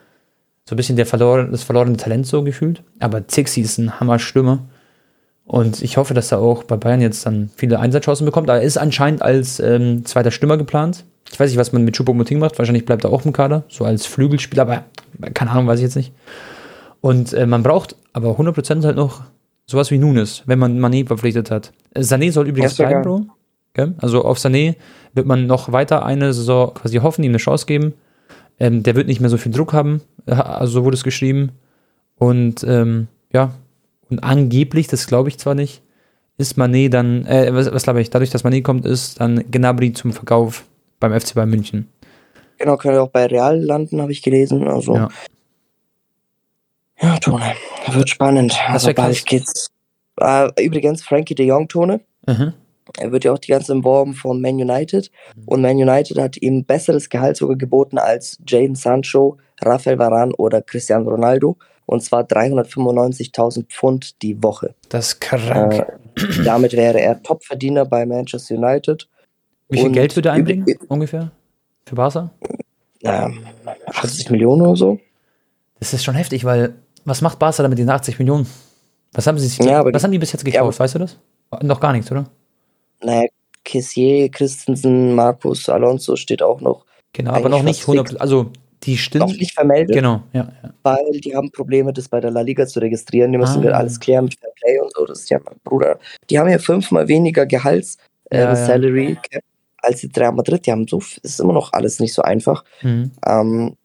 [0.67, 2.83] so ein bisschen der verloren, das verlorene Talent so gefühlt.
[2.99, 4.59] Aber Zixi ist ein Hammer-Stürmer.
[5.45, 8.49] Und ich hoffe, dass er auch bei Bayern jetzt dann viele Einsatzchancen bekommt.
[8.49, 11.05] Aber er ist anscheinend als ähm, zweiter Stürmer geplant.
[11.31, 12.57] Ich weiß nicht, was man mit Choupo-Moting macht.
[12.57, 14.85] Wahrscheinlich bleibt er auch im Kader, so als Flügelspieler, aber
[15.33, 16.13] keine Ahnung, weiß ich jetzt nicht.
[17.01, 19.21] Und äh, man braucht aber 100% halt noch
[19.65, 21.71] sowas wie Nunes, wenn man Mané verpflichtet hat.
[21.93, 23.01] Äh, Sané soll übrigens bleiben.
[23.01, 23.25] Bro.
[23.73, 23.93] Gell?
[23.97, 24.75] Also auf Sané
[25.13, 27.93] wird man noch weiter eine Saison quasi hoffen, ihm eine Chance geben.
[28.57, 31.51] Ähm, der wird nicht mehr so viel Druck haben, äh, also so wurde es geschrieben.
[32.17, 33.53] Und ähm, ja,
[34.09, 35.81] und angeblich, das glaube ich zwar nicht,
[36.37, 39.91] ist Mané dann, äh, was, was glaube ich, dadurch, dass Mané kommt, ist dann Gnabry
[39.93, 40.65] zum Verkauf
[40.99, 41.89] beim FC Bayern München.
[42.57, 44.65] Genau, können wir auch bei Real landen, habe ich gelesen.
[44.67, 45.09] Also, Ja.
[47.01, 47.53] Ja, Tone,
[47.91, 48.51] wird spannend.
[48.51, 49.69] Das Also bald geht's.
[50.19, 52.53] Äh, übrigens, Frankie de Jong, Tone, Mhm.
[52.99, 55.11] er wird ja auch die ganze Zeit beworben von Man United.
[55.45, 60.61] Und Man United hat ihm besseres Gehalt sogar geboten als Jadon Sancho, Rafael Varane oder
[60.61, 61.57] Cristiano Ronaldo.
[61.85, 64.73] Und zwar 395.000 Pfund die Woche.
[64.89, 65.73] Das ist krank.
[65.73, 65.85] Äh,
[66.43, 69.07] damit wäre er Topverdiener bei Manchester United.
[69.69, 71.31] Wie viel und Geld würde er einbringen, ungefähr?
[71.85, 72.31] Für Barca?
[73.03, 73.45] Ähm,
[73.85, 74.99] 80 Millionen oder so.
[75.79, 76.75] Das ist schon heftig, weil
[77.05, 78.47] was macht Barca damit den 80 Millionen?
[79.13, 80.99] Was haben sie sich, Ja, was die- haben die bis jetzt Ja, gekauft, weißt du
[80.99, 81.17] das?
[81.61, 82.25] Noch gar nichts, oder?
[83.01, 83.27] Naja,
[83.63, 88.51] Kessier, Christensen, Markus Alonso steht auch noch, Genau, aber noch nicht fast 100, also
[88.83, 89.27] die noch stimmt.
[89.39, 90.69] nicht vermeldet, Genau, ja, ja.
[90.83, 93.31] weil die haben Probleme, das bei der La Liga zu registrieren.
[93.31, 93.63] Die müssen Ah.
[93.63, 95.05] wir alles klären mit Fair Play und so.
[95.05, 95.97] Das ist ja mein Bruder.
[96.29, 97.97] Die haben ja fünfmal weniger Gehalts,
[98.29, 98.55] äh, Ja, ja.
[98.55, 99.17] Salary
[99.81, 100.65] als die Real Madrid.
[100.65, 102.63] Die haben so, ist immer noch alles nicht so einfach.
[102.83, 103.11] Mhm.
[103.25, 103.75] Ähm,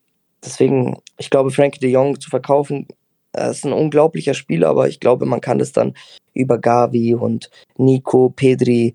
[0.45, 2.87] deswegen, ich glaube, Frankie de Jong zu verkaufen,
[3.33, 5.95] er ist ein unglaublicher Spieler, aber ich glaube, man kann das dann
[6.35, 8.95] über Gavi und Nico, Pedri,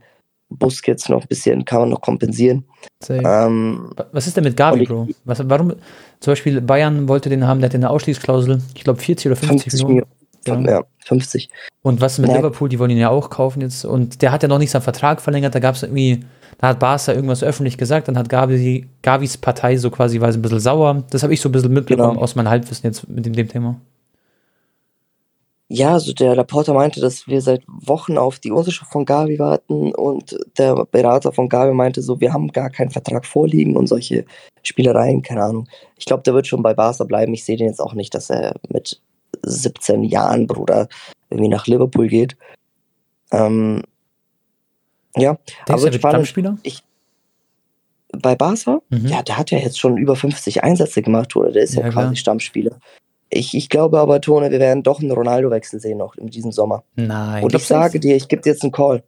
[0.49, 2.65] Busquets noch ein bisschen, kann man noch kompensieren.
[3.09, 5.07] Ähm, Was ist denn mit Gavi, Bro?
[5.25, 5.73] Was, warum,
[6.19, 9.63] zum Beispiel Bayern wollte den haben, der hat eine Ausschließklausel, ich glaube 40 oder 50,
[9.71, 10.07] 50 Millionen.
[10.45, 10.69] Genau.
[10.69, 11.49] Ja, 50.
[11.81, 12.37] Und was ist mit Ja.
[12.37, 13.83] Liverpool, die wollen ihn ja auch kaufen jetzt.
[13.83, 16.19] Und der hat ja noch nicht seinen Vertrag verlängert, da gab es irgendwie,
[16.59, 20.41] da hat Barca irgendwas öffentlich gesagt, dann hat Gavi, Gavis Partei so quasi, war ein
[20.43, 21.03] bisschen sauer.
[21.09, 22.21] Das habe ich so ein bisschen mitbekommen Genau.
[22.21, 23.81] aus meinem Halbwissen jetzt mit dem, dem Thema.
[25.67, 29.95] Ja, also der Laporta meinte, dass wir seit Wochen auf die Unterschrift von Gavi warten
[29.95, 34.25] und der Berater von Gavi meinte so, wir haben gar keinen Vertrag vorliegen und solche
[34.61, 35.67] Spielereien, keine Ahnung.
[35.97, 37.33] Ich glaube, der wird schon bei Barca bleiben.
[37.33, 39.01] Ich sehe den jetzt auch nicht, dass er mit
[39.41, 40.87] 17 Jahren, Bruder,
[41.31, 42.37] irgendwie nach Liverpool geht.
[43.31, 43.81] Ähm,
[45.15, 45.37] ja,
[45.67, 45.93] Denkst aber er.
[45.93, 46.57] Stammspieler?
[48.11, 48.81] Bei Barca?
[48.89, 49.07] Mhm.
[49.07, 51.51] Ja, der hat ja jetzt schon über 50 Einsätze gemacht, oder?
[51.51, 52.15] Der ist ja, Ja, quasi.
[52.15, 52.79] Stammspieler.
[53.35, 56.85] Ich, ich glaube aber, Tone, wir werden doch einen Ronaldo-Wechsel sehen noch in diesem Sommer.
[56.95, 57.43] Nein.
[57.43, 59.03] Und ich sage dir, ich gebe dir jetzt einen Call.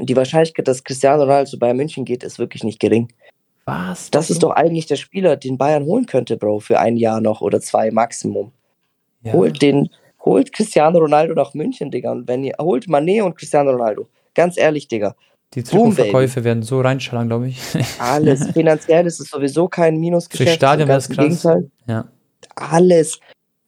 [0.00, 3.12] Die Wahrscheinlichkeit, dass Cristiano Ronaldo zu Bayern München geht, ist wirklich nicht gering.
[3.64, 4.10] Was?
[4.10, 7.40] Das ist doch eigentlich der Spieler, den Bayern holen könnte, Bro, für ein Jahr noch
[7.40, 8.50] oder zwei Maximum.
[9.22, 9.32] Ja.
[9.32, 9.90] Holt den,
[10.24, 12.10] holt Cristiano Ronaldo nach München, Digga.
[12.10, 14.08] Und wenn ihr, holt Mané und Cristiano Ronaldo.
[14.34, 15.14] Ganz ehrlich, Digga.
[15.54, 17.60] Die Trikotverkäufe werden so reinschallern, glaube ich.
[18.00, 18.50] Alles.
[18.50, 20.50] Finanziell ist es sowieso kein Minusgeschäft.
[20.50, 21.24] Für Stadion wäre es krass.
[21.24, 21.70] Gegenteil.
[21.86, 22.08] Ja.
[22.56, 23.20] Alles.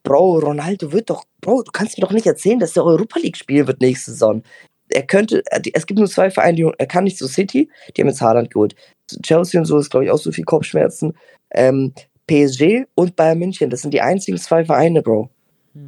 [0.09, 3.37] Bro, Ronaldo wird doch, Bro, du kannst mir doch nicht erzählen, dass der Europa League
[3.37, 4.43] spielen wird nächste Saison.
[4.89, 8.01] Er könnte, äh, es gibt nur zwei Vereine, die, er kann nicht zu City, die
[8.01, 8.75] haben jetzt Haaland geholt.
[9.23, 11.13] Chelsea und so ist, glaube ich, auch so viel Kopfschmerzen.
[11.51, 11.93] Ähm,
[12.27, 15.29] PSG und Bayern München, das sind die einzigen zwei Vereine, Bro.
[15.75, 15.83] Ja,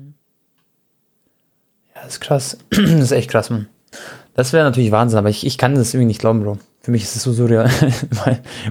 [1.94, 2.58] das ist krass.
[2.70, 3.68] Das ist echt krass, Mann.
[4.34, 6.58] Das wäre natürlich Wahnsinn, aber ich, ich kann das irgendwie nicht glauben, Bro.
[6.82, 7.66] Für mich ist es so surreal.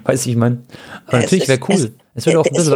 [0.03, 0.61] Weiß ich, ich meine.
[1.07, 1.91] Aber Es natürlich wäre cool.
[2.13, 2.75] Es, würde auch ein es bisschen so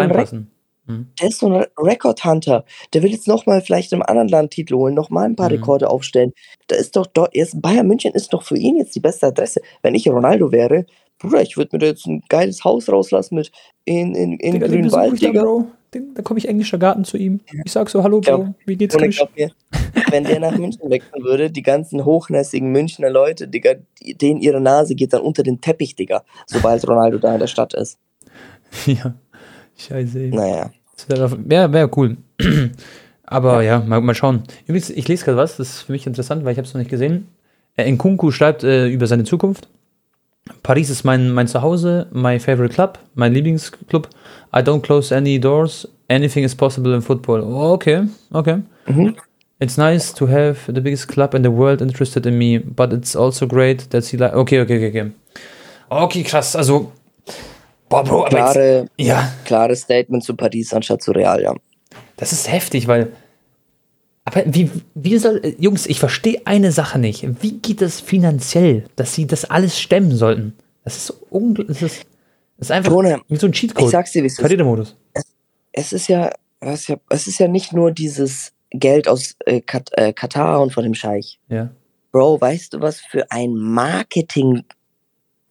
[0.88, 1.14] reinpassen.
[1.20, 2.66] Der ist so ein Record-Hunter.
[2.94, 5.56] Der will jetzt nochmal vielleicht im anderen Land Titel holen, nochmal ein paar Mhm.
[5.56, 6.34] Rekorde aufstellen.
[6.68, 9.62] Da ist doch, doch jetzt Bayern München ist doch für ihn jetzt die beste Adresse.
[9.82, 10.86] Wenn ich Ronaldo wäre,
[11.20, 13.52] Bruder, ich würde mir da jetzt ein geiles Haus rauslassen mit
[13.86, 15.42] in, in, in besuche Grünwald, Digga.
[15.44, 15.68] Bro.
[15.94, 17.40] Den, da komme ich englischer Garten zu ihm.
[17.66, 18.54] Ich sag so, hallo, Bro, Ja.
[18.66, 19.52] wie geht's, mir,
[20.10, 24.96] wenn der nach München wechseln würde, die ganzen hochnässigen Münchner Leute, Digga, denen ihre Nase
[24.96, 28.00] geht dann unter den Teppich, Digga, sobald Ronaldo da in der Stadt ist.
[28.88, 29.14] Ja,
[29.86, 30.30] scheiße.
[30.32, 30.72] Naja.
[31.08, 32.18] Wäre wär cool.
[33.26, 34.44] Aber ja, ja mal, mal, schauen.
[34.68, 36.80] Übrigens, ich lese gerade was, das ist für mich interessant, weil ich habe es noch
[36.80, 37.28] nicht gesehen.
[37.76, 39.68] Äh, Nkunku schreibt äh, über seine Zukunft.
[40.62, 44.10] Paris ist mein, mein Zuhause, my favorite club, mein Lieblingsclub.
[44.54, 45.88] I don't close any doors.
[46.10, 47.42] Anything is possible in football.
[47.42, 48.04] Oh, okay,
[48.34, 48.62] okay.
[48.88, 49.16] Mhm.
[49.60, 53.16] It's nice to have the biggest club in the world interested in me, but it's
[53.16, 54.34] also great that he like.
[54.34, 55.12] Okay, okay, okay, okay.
[55.90, 56.56] Okay, krass.
[56.56, 56.92] Also,
[57.90, 59.32] boah, Bro, klare, jetzt, ja.
[59.46, 61.54] Klares Statement zu Paris anstatt zu Real, ja.
[62.18, 63.12] Das ist heftig, weil.
[64.26, 65.56] Aber wie, wie soll.
[65.60, 67.44] Jungs, ich verstehe eine Sache nicht.
[67.44, 70.54] Wie geht es finanziell, dass sie das alles stemmen sollten?
[70.84, 71.80] Das ist unglaublich.
[71.80, 72.06] Das ist,
[72.58, 73.86] das ist einfach Tone, wie so ein Cheatcode.
[73.86, 74.96] Ich sag's dir, wie es ist.
[75.14, 75.24] Es,
[75.72, 79.90] es ist ja, was ja, es ist ja nicht nur dieses Geld aus äh, Kat,
[79.94, 81.40] äh, Katar und von dem Scheich.
[81.50, 81.70] Ja.
[82.12, 84.64] Bro, weißt du, was für ein Marketing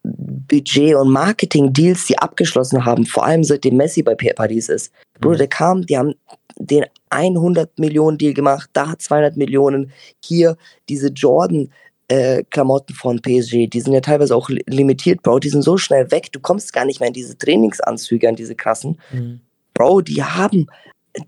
[0.05, 4.93] Budget und Marketing-Deals die abgeschlossen haben, vor allem seitdem Messi bei Paris ist.
[5.21, 5.37] Bro, mhm.
[5.39, 6.15] der kam, die haben
[6.57, 9.93] den 100 Millionen Deal gemacht, da 200 Millionen,
[10.23, 10.57] hier
[10.89, 11.71] diese Jordan
[12.09, 16.11] äh, Klamotten von PSG, die sind ja teilweise auch limitiert, Bro, die sind so schnell
[16.11, 18.99] weg, du kommst gar nicht mehr in diese Trainingsanzüge, an diese krassen.
[19.13, 19.41] Mhm.
[19.73, 20.67] Bro, die haben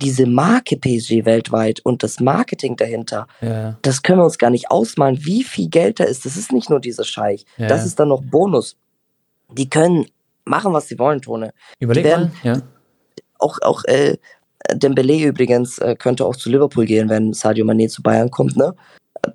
[0.00, 3.76] diese Marke PSG weltweit und das Marketing dahinter, ja.
[3.82, 6.24] das können wir uns gar nicht ausmalen, wie viel Geld da ist.
[6.24, 7.68] Das ist nicht nur dieser Scheich, ja.
[7.68, 8.76] das ist dann noch Bonus.
[9.52, 10.06] Die können
[10.44, 11.52] machen, was sie wollen, Tone.
[11.78, 12.62] Überleg mal, ja.
[13.38, 14.16] Auch, auch äh,
[14.72, 18.74] Dembele übrigens äh, könnte auch zu Liverpool gehen, wenn Sadio Mané zu Bayern kommt, ne?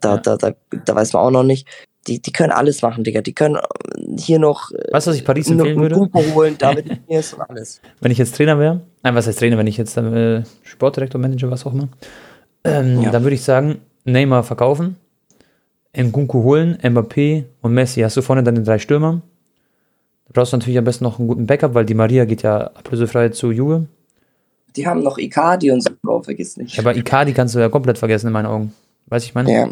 [0.01, 0.53] Da, da, da,
[0.85, 1.67] da weiß man auch noch nicht.
[2.07, 3.21] Die, die können alles machen, Digga.
[3.21, 4.71] Die können äh, hier noch.
[4.71, 6.09] Äh, weißt du, was ich Paris empfehlen würde?
[6.33, 7.81] holen, David und alles.
[7.99, 11.51] Wenn ich jetzt Trainer wäre, nein, was heißt Trainer, wenn ich jetzt äh, Sportdirektor, Manager,
[11.51, 11.89] was auch immer,
[12.63, 13.11] ähm, ja.
[13.11, 14.97] dann würde ich sagen, Neymar verkaufen,
[15.95, 18.01] Nkunku holen, Mbappé und Messi.
[18.01, 19.21] Hast du vorne deine drei Stürmer?
[20.27, 22.67] Da brauchst du natürlich am besten noch einen guten Backup, weil die Maria geht ja
[22.67, 23.87] ablösefrei zu Juve.
[24.75, 26.75] Die haben noch Icardi und so, Bro, vergiss nicht.
[26.75, 28.73] Ja, aber Icardi kannst du ja komplett vergessen in meinen Augen.
[29.07, 29.51] Weiß ich meine?
[29.51, 29.69] Ja.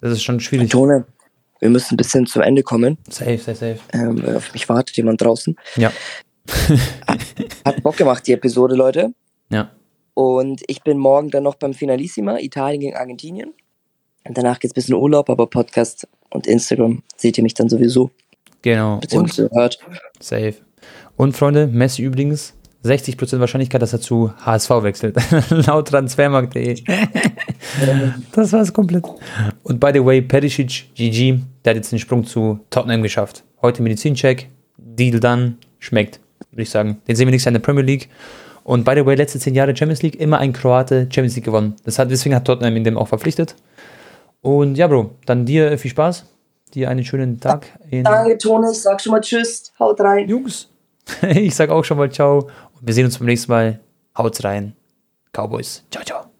[0.00, 0.70] Das ist schon schwierig.
[0.70, 1.04] Tone,
[1.58, 2.98] wir müssen ein bisschen zum Ende kommen.
[3.08, 3.78] Safe, safe, safe.
[3.92, 5.56] Ähm, auf mich wartet jemand draußen.
[5.76, 5.92] Ja.
[7.64, 9.14] Hat Bock gemacht, die Episode, Leute.
[9.50, 9.70] Ja.
[10.14, 13.54] Und ich bin morgen dann noch beim Finalissima, Italien gegen Argentinien.
[14.24, 18.10] Und danach geht's ein bisschen Urlaub, aber Podcast und Instagram seht ihr mich dann sowieso.
[18.62, 18.98] Genau.
[18.98, 19.78] Beziehungsweise und, hört.
[20.20, 20.54] Safe.
[21.16, 25.16] Und Freunde, Messi übrigens 60% Wahrscheinlichkeit, dass er zu HSV wechselt.
[25.50, 26.82] Laut transfermarkt.de.
[28.32, 29.04] das war es komplett.
[29.62, 33.44] Und by the way, Perisic, GG, der hat jetzt den Sprung zu Tottenham geschafft.
[33.60, 36.20] Heute Medizincheck, Deal done, schmeckt,
[36.52, 37.00] würde ich sagen.
[37.08, 38.08] Den sehen wir nächstes Jahr in der Premier League.
[38.64, 41.74] Und by the way, letzte zehn Jahre Champions League, immer ein Kroate Champions League gewonnen.
[41.84, 43.56] Das hat, deswegen hat Tottenham ihn dem auch verpflichtet.
[44.40, 46.26] Und ja, Bro, dann dir viel Spaß.
[46.74, 47.66] Dir einen schönen Tag.
[47.90, 48.70] Danke, Tone.
[48.70, 49.72] Ich sag schon mal Tschüss.
[49.78, 50.28] Haut rein.
[50.28, 50.68] Jungs.
[51.22, 52.48] Ich sag auch schon mal Ciao.
[52.80, 53.80] Wir sehen uns beim nächsten Mal.
[54.16, 54.74] Haut's rein.
[55.32, 55.84] Cowboys.
[55.90, 56.31] Ciao, ciao.